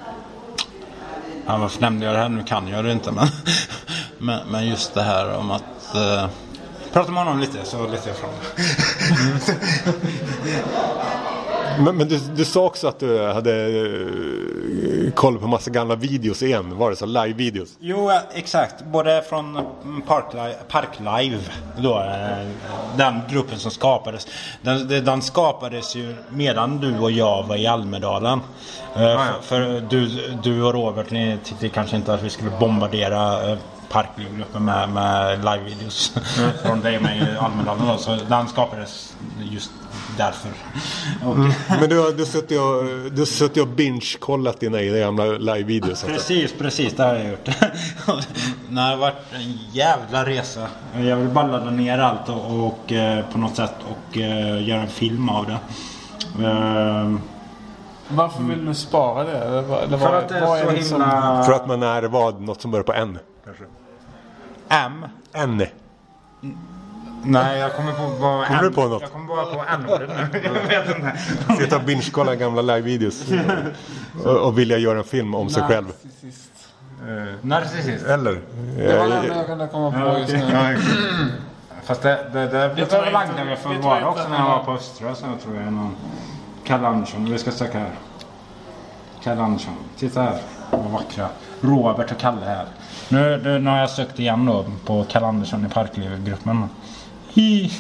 [1.47, 2.29] ja, varför nämnde jag det här?
[2.29, 3.29] Nu kan jag det inte men...
[4.19, 5.95] men, men just det här om att...
[5.95, 6.27] Eh,
[6.93, 8.31] prata med honom lite så letar jag fram
[9.11, 9.39] mm.
[11.85, 16.43] Men, men du, du sa också att du hade uh, koll på massa gamla videos
[16.43, 16.79] igen.
[16.79, 17.07] Var det så?
[17.07, 17.69] Live-videos?
[17.81, 18.85] Jo, eh, exakt.
[18.85, 21.39] Både från mm, Parklive, Parklive
[21.79, 22.49] då, eh,
[22.97, 24.27] den gruppen som skapades.
[24.63, 28.41] Den, den- skapades ju medan du och jag var i Almedalen.
[28.97, 30.09] Eh, för, för du,
[30.43, 33.59] du och Robert, ni tyckte kanske inte att vi skulle bombardera eh,
[33.91, 36.13] Parklivgruppen med, med live-videos
[36.63, 37.87] från dig och mig i Almedalen.
[37.87, 37.97] Då.
[37.97, 39.71] Så den skapades just
[40.21, 40.51] därför.
[41.29, 41.37] Och,
[41.81, 46.05] Men du har, du har suttit och, du har suttit och binge-kollat dina gamla live-videos.
[46.05, 46.95] Precis, precis.
[46.97, 47.45] Det har jag gjort.
[48.69, 50.67] det har varit en jävla resa.
[51.01, 54.81] Jag vill bara ladda ner allt och, och eh, på något sätt och eh, göra
[54.81, 55.59] en film av det.
[56.45, 57.15] Eh,
[58.09, 59.39] Varför vill du spara det?
[59.39, 61.43] Eller, eller för att det är så liksom- himla...
[61.47, 62.41] För att man är vad?
[62.41, 63.19] Något som börjar på N?
[63.45, 63.65] Kanske.
[64.69, 65.05] M.
[65.33, 65.63] N.
[67.25, 69.03] Nej, jag kommer på vad Kommer du på något?
[69.03, 70.41] Jag kommer bara på N-ordet nu.
[70.71, 71.19] Jag vet inte.
[71.63, 73.25] Sitta och binge-kolla gamla live-videos.
[74.25, 75.87] och, och vilja göra en film om sig själv.
[75.87, 76.51] Narcissist.
[77.43, 78.07] Narcissist.
[78.07, 78.41] Eller?
[78.77, 80.79] Det var det enda jag kunde komma på just nu.
[81.85, 84.43] Fast det, det, det, det inte- lagde vi för det att vara också när jag
[84.43, 85.15] han var på Östra.
[85.15, 85.97] Så tror jag någon
[86.65, 87.25] Kalle Andersson.
[87.33, 87.91] Vi ska söka här.
[89.23, 89.75] Kalle Andersson.
[89.99, 90.39] Titta här.
[90.71, 91.29] Vad vackra.
[91.61, 92.67] Robert och Kalle här.
[93.09, 96.69] Nu, nu, nu har jag sökt igen då på Kalle Andersson i Parklivgruppen.
[97.33, 97.71] Hi.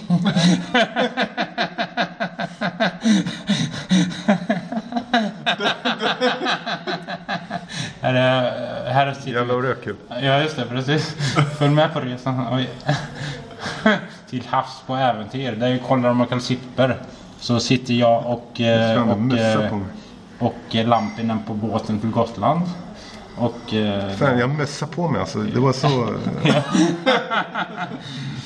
[8.00, 9.96] här är, här sitter Jävla rökkul.
[10.08, 10.64] Ja, just det.
[10.64, 11.14] Precis.
[11.58, 12.64] Följ med på resan.
[14.30, 15.52] Till havs på äventyr.
[15.52, 16.96] Där vi kollar om man kan sipper.
[17.40, 19.82] Så sitter jag och, eh, och, eh, mig.
[20.38, 22.62] och eh, Lampinen på båten till Gotland.
[23.40, 23.74] Och...
[23.74, 25.38] eh, Fan, jag mössade på mig alltså.
[25.38, 25.88] Det var så...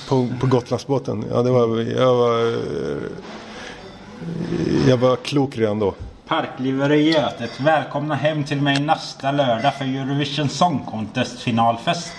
[0.09, 1.25] på, på Gotlandsbåten.
[1.31, 1.81] Ja, det var...
[1.81, 2.47] Jag var...
[2.53, 3.03] eh,
[4.89, 5.95] Jag var klok redan då.
[6.29, 7.61] Parklivare i Götet.
[7.61, 12.13] Välkomna hem till mig nästa lördag för Eurovision Song Contest finalfest.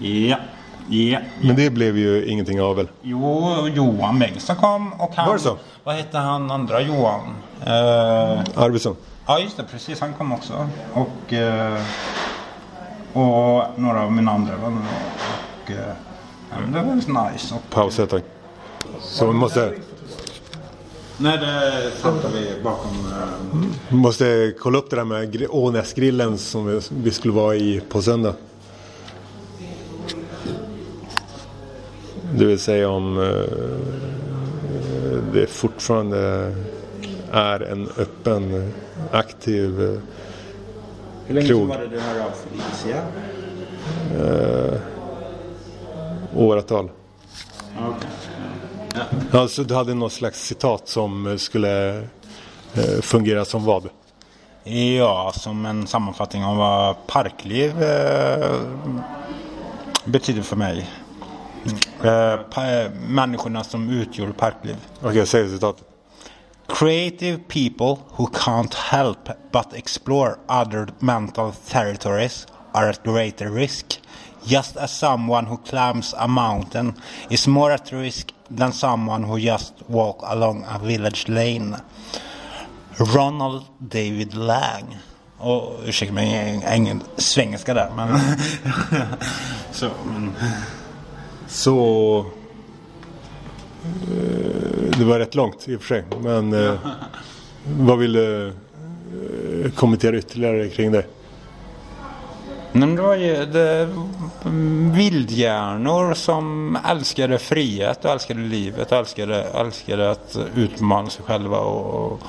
[0.00, 0.36] Ja.
[0.90, 1.18] Ja.
[1.40, 2.88] Men det blev ju ingenting av väl?
[3.02, 5.26] Jo, Johan Bengtsson kom och han...
[5.26, 5.56] Var det så?
[5.84, 7.20] Vad hette han andra Johan?
[7.66, 7.72] Eh,
[8.54, 8.96] Arvidsson.
[9.28, 10.00] Ja just det, precis.
[10.00, 10.68] Han kom också.
[10.94, 11.82] Och, eh,
[13.12, 14.82] och några av mina andra vänner.
[15.64, 15.76] Och, eh,
[16.50, 17.54] ja, men det var väldigt nice.
[17.54, 17.70] Och,
[18.06, 18.22] tag.
[19.00, 19.74] Så vi måste,
[21.16, 22.90] nej, det fattar vi bakom...
[23.90, 28.02] Eh, måste kolla upp det där med gri- Ånäsgrillen som vi, skulle vara i på
[28.02, 28.34] söndag.
[32.34, 33.42] Det vill säga om eh,
[35.32, 36.52] det fortfarande
[37.32, 38.72] är en öppen,
[39.12, 40.00] aktiv eh,
[41.26, 41.68] hur länge Krog.
[41.68, 43.02] var det du hörde av Felicia?
[46.36, 46.90] åratal.
[47.88, 48.10] Okay.
[49.40, 51.98] Alltså du hade något slags citat som skulle
[52.74, 53.88] eh, fungera som vad?
[54.98, 58.56] Ja, som en sammanfattning av vad parkliv eh,
[60.04, 60.90] betyder för mig.
[62.02, 64.76] Eh, pa- människorna som utgör parkliv.
[65.02, 65.84] Okej, säg citatet.
[66.68, 73.98] Creative people who can't help but explore other mental territories are at greater risk.
[74.46, 76.94] Just as someone who climbs a mountain
[77.30, 81.76] is more at risk than someone who just walk along a village lane.
[82.98, 84.96] Ronald David Lang.
[85.38, 88.18] Och ursäkta mig, jag ingen svengelska där men...
[89.72, 90.32] Så, men...
[91.48, 92.24] Så...
[94.10, 96.04] eh, Det var rätt långt i och för sig.
[96.20, 96.74] Men eh,
[97.78, 101.04] vad vill du eh, kommentera ytterligare kring det?
[102.72, 103.88] Men det var ju det,
[104.96, 111.58] vildhjärnor som älskade frihet och älskade livet och älskade, älskade att utmana sig själva.
[111.58, 112.20] Och, och,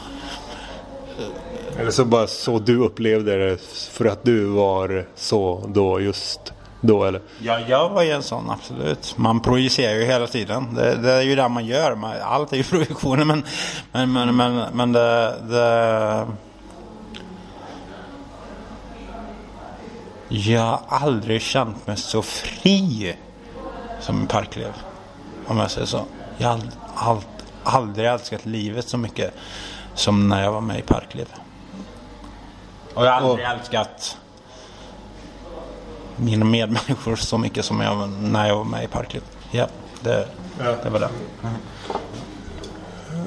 [1.79, 7.03] Eller så bara så du upplevde det för att du var så då just då
[7.03, 7.21] eller?
[7.39, 9.17] ja, jag var ju en sån absolut.
[9.17, 10.75] Man projicerar ju hela tiden.
[10.75, 11.95] Det, det är ju det man gör.
[11.95, 13.43] Man, allt är ju projektioner men,
[13.91, 16.27] men, men, men, men det, det...
[20.27, 23.15] Jag har aldrig känt mig så fri
[23.99, 24.73] som en parklev.
[25.47, 26.05] Om jag säger så.
[26.37, 27.23] Jag har ald, ald,
[27.63, 29.33] aldrig älskat livet så mycket
[29.93, 31.27] som när jag var med i Parkliv.
[32.93, 34.17] Och jag har aldrig älskat
[36.19, 39.23] mina medmänniskor så mycket som jag när jag var med i Parkliv.
[39.51, 39.67] Ja,
[40.01, 40.27] det,
[40.83, 41.09] det var det.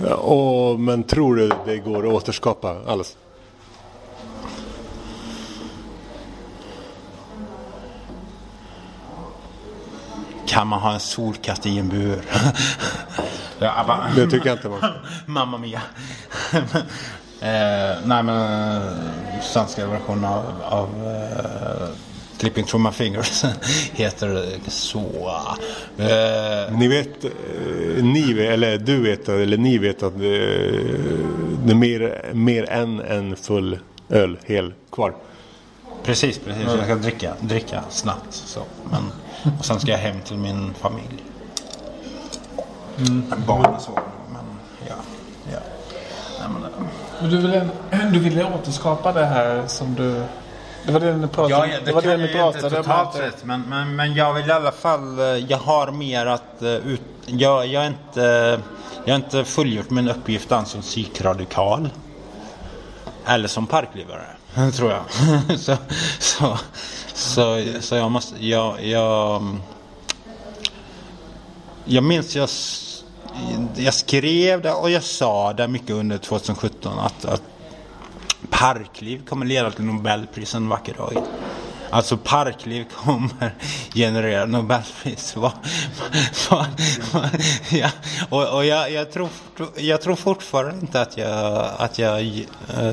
[0.08, 3.16] Ja, Och, men tror du det går att återskapa alls?
[10.46, 12.22] Kan man ha en solkatt i en bur?
[13.58, 14.80] ja, bara, Det tycker jag inte man.
[15.26, 15.82] Mamma Mia.
[17.40, 18.82] eh, nej men eh,
[19.42, 21.88] svenska versionen av, av eh,
[22.42, 23.44] Clipping through my fingers
[23.92, 24.98] heter så.
[25.98, 27.30] Eh, Ni vet, eh,
[28.04, 30.38] ni vet, eller du vet, eller ni vet att det,
[31.64, 33.78] det är mer, mer än en full
[34.08, 35.14] öl hel kvar.
[36.04, 36.62] precis, precis.
[36.66, 38.32] Jag ska dricka, dricka snabbt.
[38.32, 38.60] Så.
[38.90, 39.02] Men,
[39.58, 41.22] och sen ska jag hem till min familj.
[43.46, 44.02] Barnen sover.
[44.32, 44.44] Men
[44.88, 44.94] ja.
[45.52, 45.58] ja.
[46.40, 47.68] Nej, men, eh, du ville,
[48.12, 50.22] du ville återskapa det här som du...
[50.86, 52.76] Det var det ni pratade Ja, ja, det, det var kan det ni inte pratade
[52.78, 52.84] om.
[52.84, 53.44] totalt att- sett.
[53.44, 57.02] Men, men, men jag vill i alla fall, eh, jag har mer att eh, ut,
[57.26, 58.60] jag, jag är inte,
[59.04, 61.88] jag har inte fullgjort min uppgift än som psykradikal.
[63.26, 64.26] Eller som parklivare,
[64.76, 65.02] tror jag.
[65.60, 65.76] så,
[66.18, 66.58] så,
[67.14, 69.42] så, så jag måste, jag, jag,
[71.84, 72.48] jag minns jag,
[73.76, 77.42] jag skrev det och jag sa det mycket under 2017 att, att
[78.50, 81.24] parkliv kommer leda till Nobelpris en vacker dag.
[81.90, 83.54] Alltså parkliv kommer
[83.94, 85.36] generera Nobelpris.
[85.36, 85.52] Va,
[86.50, 86.66] va,
[87.12, 87.30] va,
[87.70, 87.90] ja.
[88.28, 89.28] Och, och jag, jag, tror,
[89.76, 92.46] jag tror fortfarande inte att jag, att, jag,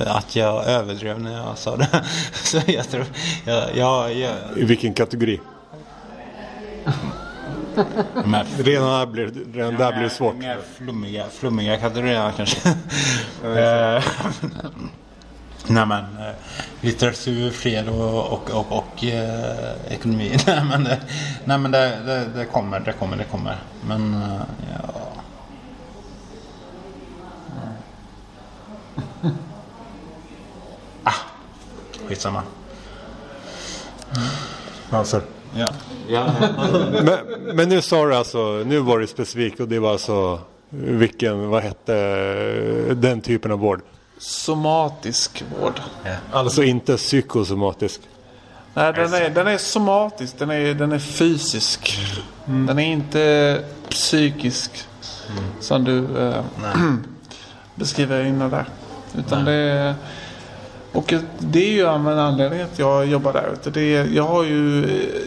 [0.07, 1.87] att jag överdrev när jag sa det.
[2.33, 3.05] Så jag tror,
[3.45, 4.35] jag, jag, jag...
[4.55, 5.39] I vilken kategori?
[8.25, 10.35] Men, redan där blir, redan där blir det svårt.
[10.35, 12.75] Mer flummiga, flummiga kategorier kanske.
[15.67, 16.35] Nej men eh,
[16.81, 20.37] litteratur, fred och, och, och, och eh, ekonomi.
[20.47, 20.99] nej men, det,
[21.45, 23.55] nej, men det, det, det, kommer, det kommer, det kommer.
[23.87, 24.41] Men eh,
[24.71, 25.11] ja.
[31.03, 31.13] ah,
[32.07, 32.43] skitsamma.
[34.89, 35.21] Alltså.
[35.55, 35.67] Ja.
[36.07, 36.33] ja.
[37.03, 37.17] men,
[37.55, 40.39] men nu sa du alltså, nu var det specifikt och det var alltså
[40.69, 41.93] vilken, vad hette
[42.93, 43.81] den typen av vård?
[44.19, 45.81] Somatisk vård.
[46.31, 48.01] Alltså inte psykosomatisk?
[48.73, 50.39] Nej, den är, den är somatisk.
[50.39, 51.99] Den är, den är fysisk.
[52.47, 52.65] Mm.
[52.65, 54.71] Den är inte psykisk.
[55.29, 55.43] Mm.
[55.59, 56.43] Som du äh,
[57.75, 58.65] beskriver innan där.
[59.17, 59.53] Utan Nej.
[59.53, 59.95] det är
[60.91, 63.69] och det är ju en anledning att jag jobbar där ute.
[63.69, 64.85] Det är, jag har ju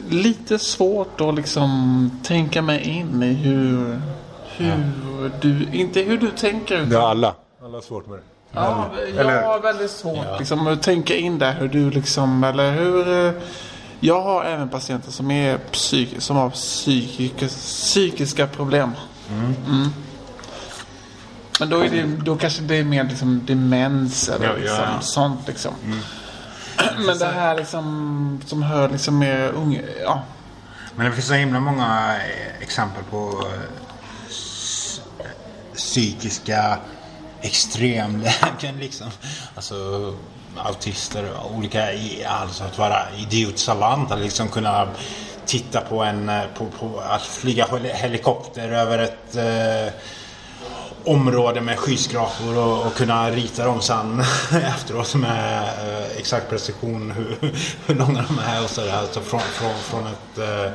[0.09, 4.01] lite svårt att liksom tänka mig in i hur,
[4.57, 4.69] hur
[5.23, 5.31] ja.
[5.41, 6.75] du, inte hur du tänker.
[6.75, 6.89] Utan...
[6.89, 7.35] Det har alla.
[7.63, 8.32] Alla har svårt med det.
[8.53, 10.39] Ja, jag har väldigt svårt ja.
[10.39, 13.33] liksom, att tänka in där hur du liksom, eller hur...
[14.01, 18.91] Jag har även patienter som, är psyk, som har psykiska, psykiska problem.
[19.31, 19.55] Mm.
[19.67, 19.89] Mm.
[21.61, 25.01] Men då, är det, då kanske det är mer liksom demens eller ja, liksom, ja.
[25.01, 25.75] sånt liksom.
[25.85, 25.99] Mm.
[27.07, 30.23] Men det här liksom som hör liksom mer unga, ja.
[30.97, 35.27] Men det finns så himla många eh, exempel på eh,
[35.75, 36.79] psykiska
[37.43, 39.11] extremlägen liksom.
[39.55, 39.75] Alltså
[40.57, 41.89] autister och olika,
[42.27, 44.89] alltså att vara idiotsalant, att liksom kunna
[45.47, 49.95] titta på en, på, på att flyga helikopter över ett eh,
[51.05, 54.21] område med skyskrapor och, och, kunna rita dem sen
[54.53, 57.37] efteråt med eh, exakt precision hur,
[57.87, 58.93] hur långa de är och sådär.
[58.93, 60.73] Alltså från, från, från ett eh,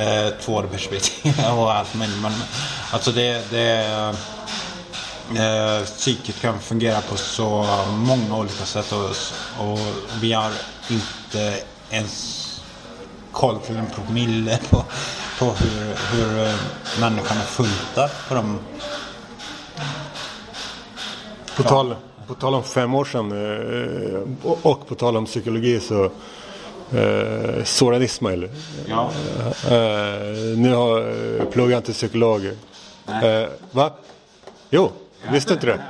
[0.00, 1.94] eh, 2D-perspektiv och allt.
[1.94, 2.32] Men, men
[2.90, 4.14] alltså det, det
[5.30, 9.10] eh, psyket kan fungera på så många olika sätt och,
[9.68, 9.78] och
[10.20, 10.50] vi har
[10.90, 12.40] inte ens
[13.32, 14.84] koll till en promille på,
[15.38, 16.54] på hur, hur eh,
[17.00, 18.58] människan är funtad på de
[21.56, 21.94] på, tal,
[22.26, 26.04] på tal om fem år sedan eh, och på tal om psykologi så
[26.98, 28.48] eh, Soran Ismail.
[28.86, 29.10] Ja.
[29.64, 32.46] Eh, nu har pluggar inte psykolog.
[33.06, 33.90] Eh, va?
[34.70, 34.92] Jo
[35.32, 35.80] visste inte det.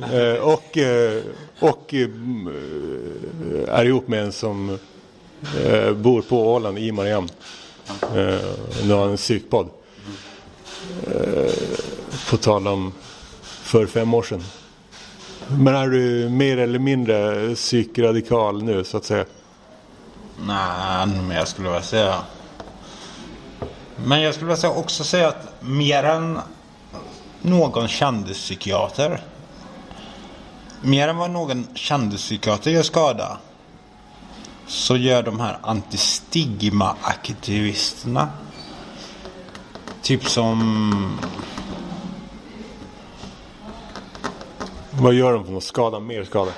[0.00, 1.22] Eh, och eh,
[1.60, 2.08] och eh,
[3.68, 4.78] är ihop med en som
[5.94, 7.28] bor på Åland i Mariam.
[8.84, 9.70] nu har han en psykpodd.
[12.30, 12.92] på tal om
[13.42, 14.44] för fem år sedan.
[15.48, 19.24] Men är du mer eller mindre psykradikal nu så att säga?
[20.46, 22.14] Nej, men jag skulle vilja säga...
[23.96, 26.38] Men jag skulle vilja också säga att mer än
[27.42, 29.20] någon kändispsykiater.
[30.82, 33.38] Mer än vad någon kändispsykiater gör skada.
[34.66, 38.28] Så gör de här antistigma-aktivisterna.
[40.02, 41.18] Typ som
[44.90, 45.64] Vad gör de för något?
[45.64, 46.00] Skada?
[46.00, 46.52] Mer skada?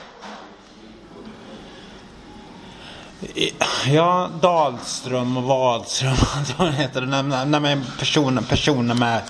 [3.87, 6.17] Ja, Dahlström och Wahlström.
[6.59, 7.23] Vad heter det?
[7.23, 9.23] Nej, men personer, personer med, med,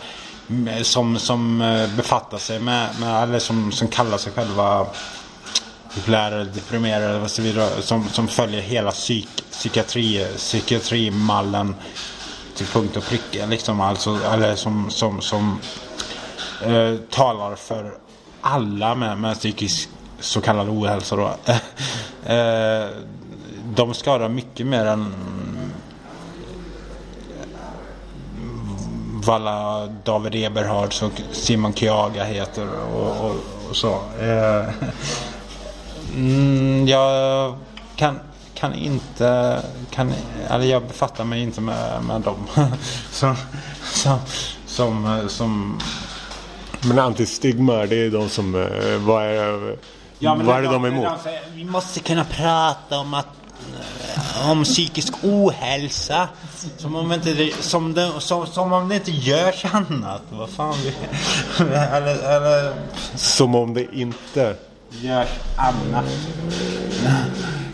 [0.82, 4.86] som, som eh, befattar sig med, med eller som, som kallar sig själva
[5.94, 7.82] bipolär deprimerade och så vidare.
[7.82, 11.74] Som, som följer hela psyk, psykiatri, psykiatrimallen
[12.56, 13.46] till punkt och pricka.
[13.46, 15.58] Liksom, alltså, eller som, som, som
[16.62, 17.94] eh, talar för
[18.40, 19.88] alla med, med psykisk
[20.20, 21.36] så kallad ohälsa då.
[22.26, 22.88] Eh,
[23.74, 25.14] de skadar mycket mer än
[29.24, 33.36] Valla David Eberhards och Simon Kjaga heter och, och,
[33.70, 34.00] och så.
[34.20, 34.68] Eh,
[36.14, 37.54] mm, jag
[37.96, 38.18] kan,
[38.54, 39.60] kan inte,
[39.90, 40.12] kan,
[40.48, 42.46] eller jag befattar mig inte med, med dem.
[43.10, 43.36] som,
[43.84, 44.18] som,
[44.66, 45.80] som, som
[46.84, 49.76] men antistigma, det är de som, eh, vad är,
[50.18, 51.08] ja, vad är det de är emot?
[51.54, 53.26] vi måste kunna prata om att
[54.50, 56.28] om psykisk ohälsa.
[56.76, 60.22] Som om, inte, som, det, som, som om det inte görs annat.
[60.30, 60.94] Vad fan vi,
[61.74, 62.74] eller, eller,
[63.14, 64.56] Som om det inte
[64.90, 66.04] görs annat.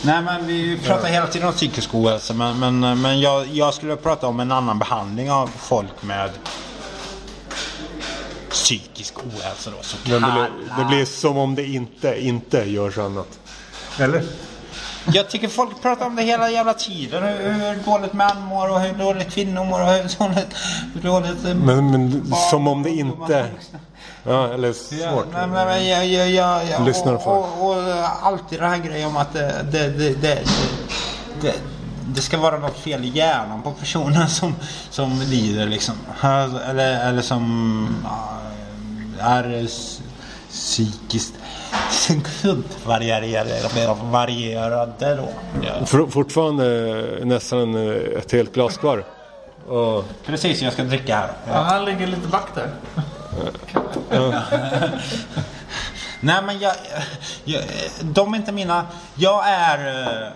[0.02, 3.96] Nej men vi pratar hela tiden om psykisk ohälsa men, men, men jag, jag skulle
[3.96, 6.30] prata om en annan behandling av folk med
[8.50, 9.82] psykisk ohälsa då.
[9.82, 13.38] Så Men det, blir, det blir som om det inte, inte görs annat.
[13.98, 14.22] Eller?
[15.12, 17.22] Jag tycker folk pratar om det hela jävla tiden.
[17.22, 20.54] Hur, hur dåligt män mår och hur dåligt kvinnor mår och hur dåligt...
[20.94, 23.46] Hur dåligt eh, Men, men barn som om det inte...
[24.24, 24.74] Ja, eller Ja,
[25.10, 25.26] svårt.
[25.32, 29.16] nej, men, jag, jag, jag, jag, Lyssnar och, och, och alltid den här grejen om
[29.16, 30.42] att det, det, det, det,
[31.40, 31.54] det,
[32.14, 34.54] det ska vara något fel i hjärnan på personen som,
[34.90, 35.94] som lider liksom.
[36.22, 38.28] Eller, eller som ja,
[39.20, 40.00] är s-
[41.90, 43.68] psykiskt varierade,
[44.02, 45.28] varierade då.
[45.62, 45.86] Ja.
[45.86, 46.64] For, fortfarande
[47.24, 47.74] nästan
[48.18, 49.04] ett helt glas kvar.
[49.68, 51.30] Och, Precis, jag ska dricka här.
[51.48, 52.70] Ja, han ligger lite back där.
[56.20, 56.74] Nej men jag,
[57.44, 57.62] jag,
[58.02, 58.86] de är inte mina.
[59.14, 60.02] Jag är...
[60.02, 60.28] eh,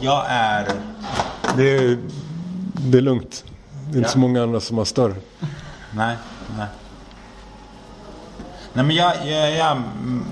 [0.00, 0.66] Jag är...
[1.56, 1.98] det, är,
[2.74, 3.44] det är lugnt.
[3.90, 5.14] Det är inte så många andra som har större.
[5.94, 6.16] Nej,
[6.58, 6.66] nej.
[8.76, 10.24] Nej men jag, jag, jag mm,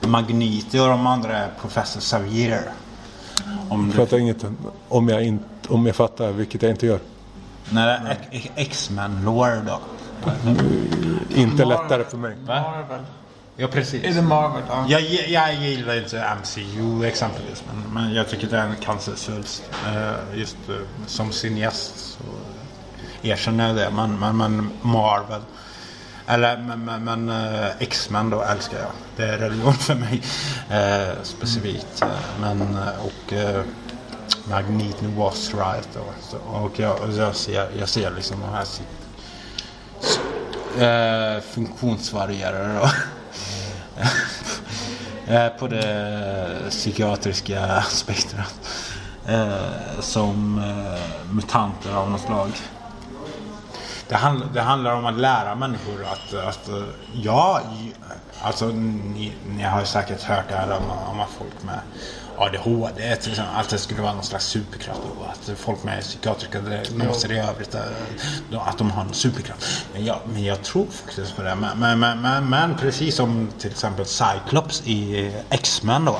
[0.00, 2.62] Magniti och de andra är Professor Xavier.
[3.68, 4.44] Om Jag du, pratar inget
[4.88, 6.98] om jag, inte, om jag fattar, vilket jag inte gör.
[7.70, 9.80] när det är X- X-Men lore då.
[11.34, 12.36] Inte lättare för mig.
[12.46, 13.00] Marvel.
[13.56, 14.04] Ja precis.
[14.04, 14.62] Är det Marvel?
[14.68, 14.84] Ja.
[14.88, 17.64] Jag, jag gillar inte MCU exempelvis.
[17.72, 19.62] Men, men jag tycker det är en cancersvulst.
[19.86, 20.76] Uh, just uh,
[21.06, 22.22] som cineast så
[23.22, 23.90] erkänner jag det.
[23.90, 25.40] Men, men, men Marvel.
[26.30, 28.90] Eller men, men, men eh, X-Men då älskar jag.
[29.16, 30.22] Det är religion för mig.
[30.70, 32.02] eh, specifikt.
[32.02, 32.08] Eh,
[32.40, 33.62] men eh, och uh,
[34.50, 36.00] Magneto was right då.
[36.20, 38.66] Så, och jag, jag, ser, jag ser liksom de här
[40.78, 42.90] eh, funktionsvarierare då.
[45.26, 48.54] Eh, på det psykiatriska spektrat.
[49.26, 52.50] Eh, som eh, mutanter av något slag.
[54.08, 56.68] Det, handl det handlar om att lära människor att, att
[57.12, 57.60] ja,
[58.42, 61.80] alltså ni, ni har säkert hört det här om, om att folk med
[62.38, 66.60] ADHD till exempel, att det skulle vara någon slags superkraft och att folk med psykiatriska
[66.60, 69.86] diagnoser i övrigt eh, att de har en superkraft.
[69.92, 71.54] Men jag, men jag tror faktiskt på det.
[71.54, 76.16] Men, men, men, men precis som till exempel Cyclops i X-Men då.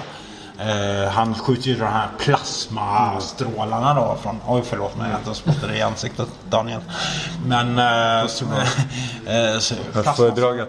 [0.59, 4.40] Eh, han skjuter ju de här plasmastrålarna då från...
[4.46, 6.80] Oj förlåt mig att jag spottade i ansiktet Daniel.
[7.46, 7.78] Men...
[7.78, 8.44] Eh, så,
[9.26, 9.74] eh, så,
[10.34, 10.68] det var...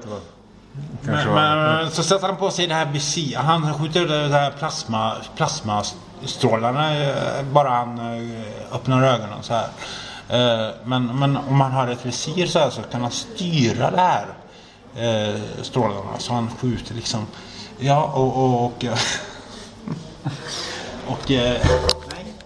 [1.02, 1.56] Men, var...
[1.56, 3.36] men så sätter han på sig det här BC.
[3.36, 9.68] Han skjuter det här plasma, plasmastrålarna eh, bara han eh, öppnar ögonen så här.
[10.30, 14.02] Eh, Men, men om man har ett visir så här så kan han styra det
[14.02, 14.26] här
[14.96, 16.18] eh, strålarna.
[16.18, 17.28] Så han skjuter liksom.
[17.80, 18.38] Ja och...
[18.38, 18.86] och, och,
[21.08, 21.68] och eh,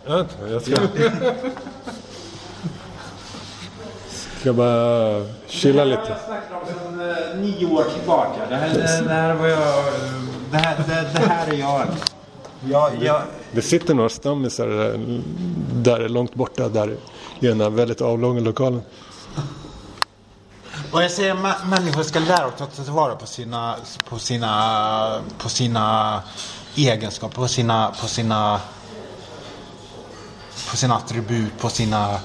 [0.06, 0.76] Vänta, jag ska...
[4.40, 6.02] Ska bara chilla lite.
[6.26, 8.46] snackar om sedan eh, nio år tillbaka.
[8.50, 9.84] Det här, det, det här var jag...
[10.52, 11.88] Det här, det, det här är jag.
[12.70, 13.22] Jag, jag,
[13.52, 15.22] Det sitter några stammisar där,
[15.74, 16.98] där långt borta där
[17.40, 18.82] i den här väldigt avlånga lokalen.
[20.92, 23.76] Och jag säger att människor ska lära sig att ta tillvara på sina,
[24.10, 26.22] på sina, på sina
[26.76, 28.62] egenskaper, på sina, på sina,
[30.70, 32.20] på sina attribut, på sina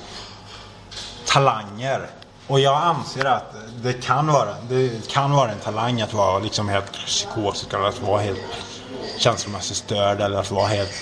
[1.26, 2.06] talanger.
[2.46, 6.68] Och jag anser att det kan vara, det kan vara en talang att vara liksom
[6.68, 8.40] helt psykotisk eller att vara helt
[9.18, 10.92] känslomässigt störd eller att vara helt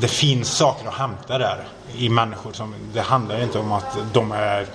[0.00, 2.52] det finns saker att hämta där i människor.
[2.52, 4.66] Som, det handlar inte om att de är,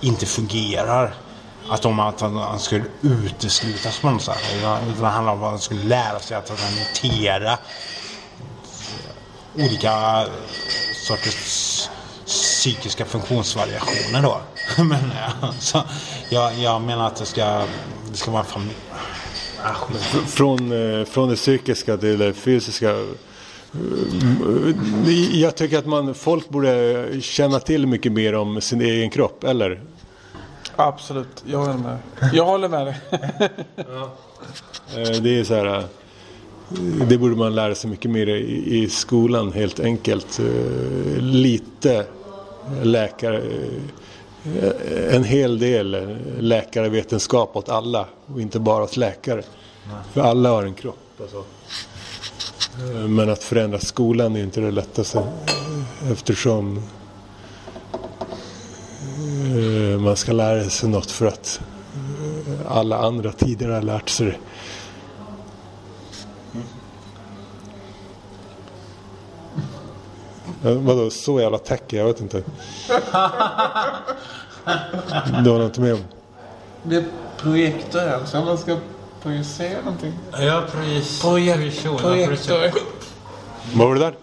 [0.00, 1.14] inte fungerar.
[1.68, 4.38] Att de att han skulle uteslutas på något sätt.
[4.58, 7.58] Utan det handlar om att han skulle lära sig att hantera
[9.54, 10.26] olika
[11.06, 11.88] sorters
[12.26, 14.40] psykiska funktionsvariationer då.
[14.84, 15.84] Men alltså,
[16.28, 17.66] jag, jag menar att det ska,
[18.10, 18.76] det ska vara en familj.
[19.64, 19.74] Ah,
[20.26, 22.90] från, eh, från det psykiska till det fysiska.
[22.90, 22.96] Eh,
[24.22, 29.10] mm, eh, jag tycker att man, folk borde känna till mycket mer om sin egen
[29.10, 29.80] kropp, eller?
[30.86, 31.98] Absolut, jag håller med.
[32.32, 32.96] Jag håller med dig.
[34.96, 35.78] Eh, Det är så här.
[35.78, 35.84] eh,
[37.08, 40.38] Det borde man lära sig mycket mer i, i skolan helt enkelt.
[40.40, 42.06] Eh, Lite
[42.82, 43.42] läkare.
[45.10, 49.42] En hel del läkarvetenskap åt alla och inte bara åt läkare.
[50.12, 50.98] För alla har en kropp.
[51.20, 51.44] Alltså.
[53.08, 55.22] Men att förändra skolan är inte det lättaste
[56.12, 56.82] eftersom
[59.40, 61.60] Eh, man ska lära sig något för att
[61.94, 64.36] eh, alla andra tidigare har lärt sig det.
[70.70, 71.96] Eh, vadå, så jävla tacky?
[71.96, 72.42] Jag vet inte.
[75.44, 76.04] Du har inte med om?
[76.82, 77.04] Det är
[77.38, 78.44] projektor alltså.
[78.44, 78.76] Man ska
[79.22, 80.12] projicera någonting.
[80.32, 81.30] Ja, projicera.
[81.30, 82.60] Projektor.
[83.74, 84.14] Vad var det där?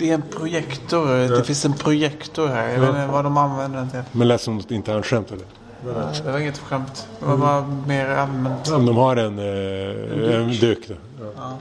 [0.00, 1.36] Det är en projektor.
[1.36, 2.68] Det finns en projektor här.
[2.68, 4.00] Jag vet inte vad de använder den till.
[4.12, 5.44] Men lät som något internt skämt eller?
[5.84, 7.08] Nej, Det var inget skämt.
[7.20, 8.68] Det var bara mer allmänt.
[8.70, 10.90] Ja, de har en, eh, en duk.
[11.36, 11.58] Ja.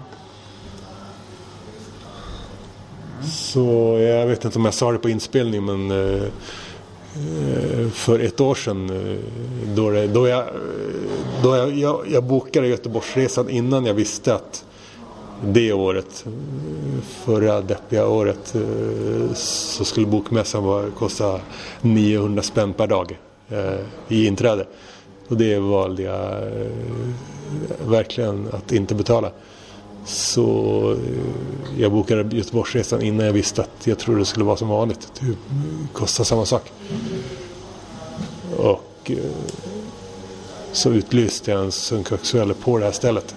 [3.24, 8.42] Så jag vet inte om jag sa det på inspelning men eh, eh, för ett
[8.42, 9.18] år sedan eh,
[9.76, 10.54] då, det, då, jag, eh,
[11.44, 14.66] då jag, jag, jag bokade Göteborgsresan innan jag visste att
[15.44, 16.26] det året,
[17.02, 21.40] förra deppiga året, eh, så skulle bokmässan kosta
[21.82, 23.20] 900 spänn per dag
[23.50, 24.66] eh, i inträde.
[25.28, 26.72] Och det valde jag eh,
[27.88, 29.32] verkligen att inte betala.
[30.06, 30.98] Så
[31.78, 35.12] jag bokade Göteborgsresan innan jag visste att jag trodde det skulle vara som vanligt.
[35.20, 35.36] Det
[35.94, 36.72] kostar samma sak.
[38.58, 39.12] Och
[40.72, 43.36] så utlyste jag en sunkaxuell på det här stället.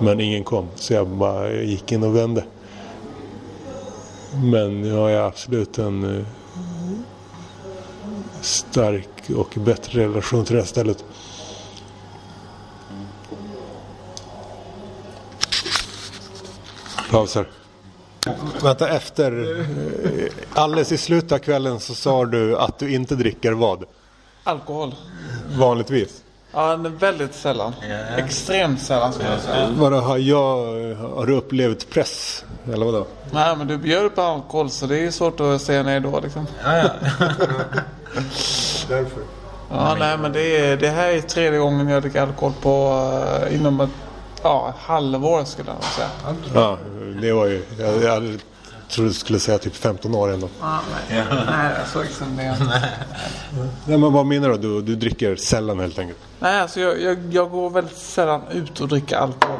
[0.00, 2.44] Men ingen kom så jag bara gick in och vände.
[4.44, 6.24] Men nu har jag absolut en eh,
[8.40, 11.04] stark och bättre relation till det här stället.
[17.10, 17.46] Pausar.
[18.62, 19.60] Vänta, efter...
[19.60, 23.84] eh, Alldeles i slutet av kvällen så sa du att du inte dricker vad?
[24.44, 24.94] Alkohol.
[25.58, 26.22] Vanligtvis.
[26.52, 27.74] Ja, väldigt sällan.
[28.16, 29.68] Extremt sällan skulle jag säga.
[29.70, 30.56] Vadå, har, jag,
[30.94, 32.44] har du upplevt press?
[32.72, 33.06] Eller vadå?
[33.30, 36.46] Nej, men du bjöd på alkohol så det är svårt att säga nej då liksom.
[36.64, 36.90] Ja, ja.
[38.88, 39.22] Därför.
[39.70, 43.02] Ja, nej men det, är, det här är tredje gången jag dricker alkohol på
[43.42, 43.90] uh, inom ett
[44.42, 46.08] ja, halvår skulle jag nog säga.
[46.54, 46.78] Ja,
[47.20, 47.64] det var ju...
[47.78, 48.40] Jag, jag
[48.90, 50.48] trodde du skulle säga typ 15 år ändå.
[50.60, 50.80] Ja,
[51.10, 51.24] nej.
[51.46, 52.64] nej, så extremt är jag inte.
[53.86, 54.56] Nej, men vad menar du?
[54.58, 54.82] du?
[54.82, 56.18] Du dricker sällan helt enkelt?
[56.38, 59.58] Nej, alltså jag, jag, jag går väldigt sällan ut och dricker alkohol.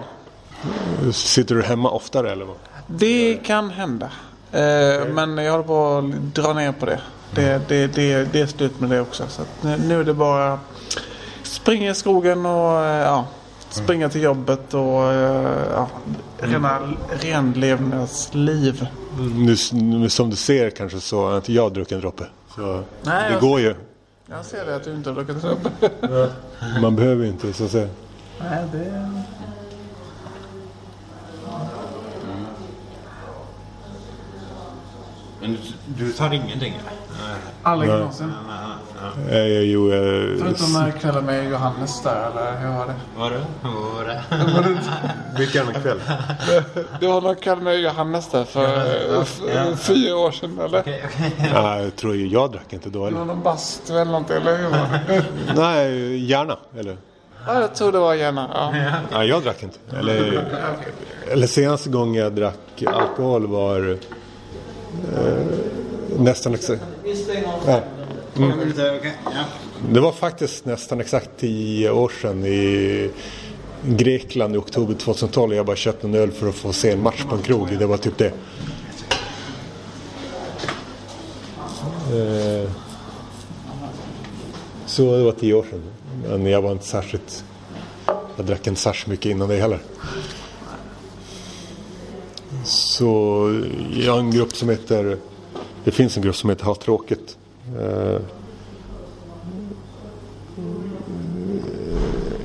[1.12, 2.57] Sitter du hemma oftare eller vad?
[2.87, 4.11] Det kan hända.
[4.53, 7.01] Eh, men jag håller på att dra ner på det.
[7.35, 9.24] Det, det, det, det är slut med det också.
[9.28, 10.59] Så att nu, nu är det bara
[11.43, 13.26] springa i skogen och eh, ja,
[13.71, 15.89] springa till jobbet och eh, ja,
[16.39, 16.79] rena
[17.11, 18.87] renlevnadsliv.
[19.18, 22.25] Nu, nu som du ser kanske så har inte jag druckit en droppe.
[22.55, 23.75] Så Nej, det går ju.
[24.27, 25.68] Jag ser det att du inte har druckit upp.
[26.83, 27.89] Man behöver ju inte så att säga.
[28.41, 29.11] Nej, det...
[35.41, 35.59] Men du,
[36.05, 36.81] du tar ingenting?
[37.62, 38.33] Aldrig någonsin.
[39.30, 40.01] Eh, jo, eh,
[40.38, 42.94] Förutom kvällen med Johannes där, eller hur var det?
[43.16, 43.44] Var det?
[43.62, 45.38] Var det?
[45.38, 46.01] Vilken kväll?
[47.01, 50.80] Det var någon kväll med Johannes där för, för fyra år sedan, eller?
[50.80, 51.51] Okej, okej.
[51.55, 53.24] Ja, jag tror ju jag drack inte då Det var eller?
[53.24, 55.24] någon bastu eller någonting, eller hur var det?
[55.57, 56.57] Nej, gärna.
[56.78, 56.96] Eller?
[57.46, 58.51] Ja, jag tror det var gärna.
[58.55, 58.72] Ja.
[59.12, 59.78] Nej, jag drack inte.
[59.98, 60.44] Eller,
[61.30, 65.34] eller senaste gången jag drack alkohol var eh,
[66.18, 66.82] nästan exakt...
[67.05, 67.61] Vi stänger av.
[67.66, 67.80] Ja.
[69.24, 69.45] Ja.
[69.93, 73.11] Det var faktiskt nästan exakt tio år sedan i
[73.86, 75.55] Grekland i oktober 2012.
[75.55, 77.78] Jag bara köpte en öl för att få se en match på en krog.
[77.78, 78.32] Det var typ det.
[82.12, 82.70] Eh,
[84.86, 85.82] Så det var tio år sedan.
[86.28, 87.45] Men jag var inte särskilt...
[88.36, 89.78] Jag drack inte särskilt mycket innan det heller.
[92.64, 93.16] Så
[93.97, 95.16] jag har en grupp som heter...
[95.84, 97.36] Det finns en grupp som heter Ha tråkigt.
[97.79, 98.21] Eh,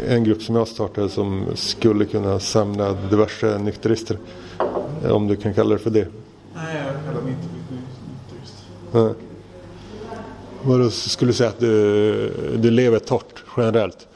[0.07, 4.17] en grupp som jag startade som skulle kunna samla diverse nykterister.
[5.03, 6.07] Eh, Om du kan kalla det för det.
[6.55, 7.47] Nej, jag kallar mig inte
[8.93, 9.15] nykterist.
[10.63, 14.07] Vadå, skulle du säga att du, du lever torrt generellt?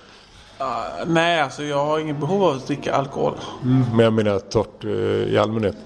[0.58, 3.34] Ah, nej, alltså jag har inget behov av att dricka alkohol.
[3.94, 4.90] Men jag menar torrt eh,
[5.34, 5.78] i allmänhet.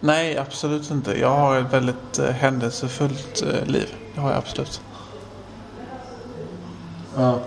[0.00, 1.20] Nej, absolut inte.
[1.20, 3.88] Jag har ett väldigt eh, händelsefullt liv.
[4.16, 4.80] Det har jag absolut.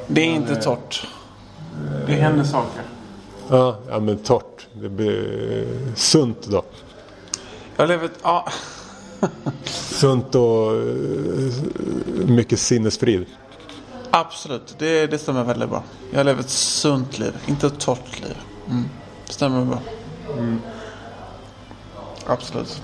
[0.08, 1.08] det är inte torrt.
[2.08, 2.84] Det händer saker.
[3.50, 4.68] Ja, ja men torrt.
[4.74, 6.64] Det blir eh, sunt då.
[7.78, 8.20] Jag lever ett...
[8.24, 8.48] Ja.
[9.66, 11.54] Sunt och eh,
[12.26, 13.26] mycket sinnesfrid.
[14.12, 15.84] Absolut, det, det stämmer väldigt bra.
[16.12, 18.38] Jag lever ett sunt liv, inte ett torrt liv.
[18.68, 18.86] Mm.
[19.26, 19.80] Stämmer bra.
[22.26, 22.82] Absolut.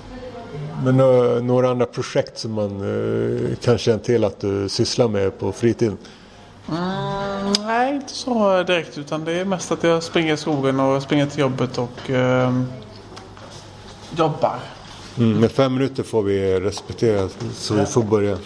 [0.84, 5.40] Men eh, några andra projekt som man eh, kan känna till att du sysslar med
[5.40, 5.98] på fritiden?
[6.70, 8.98] Mm, nej, inte så direkt.
[8.98, 12.66] Utan det är mest att jag springer i skogen och springer till jobbet och ehm,
[14.18, 14.60] jobbar.
[15.18, 18.38] Mm, men fem minuter får vi respektera så vi får börja.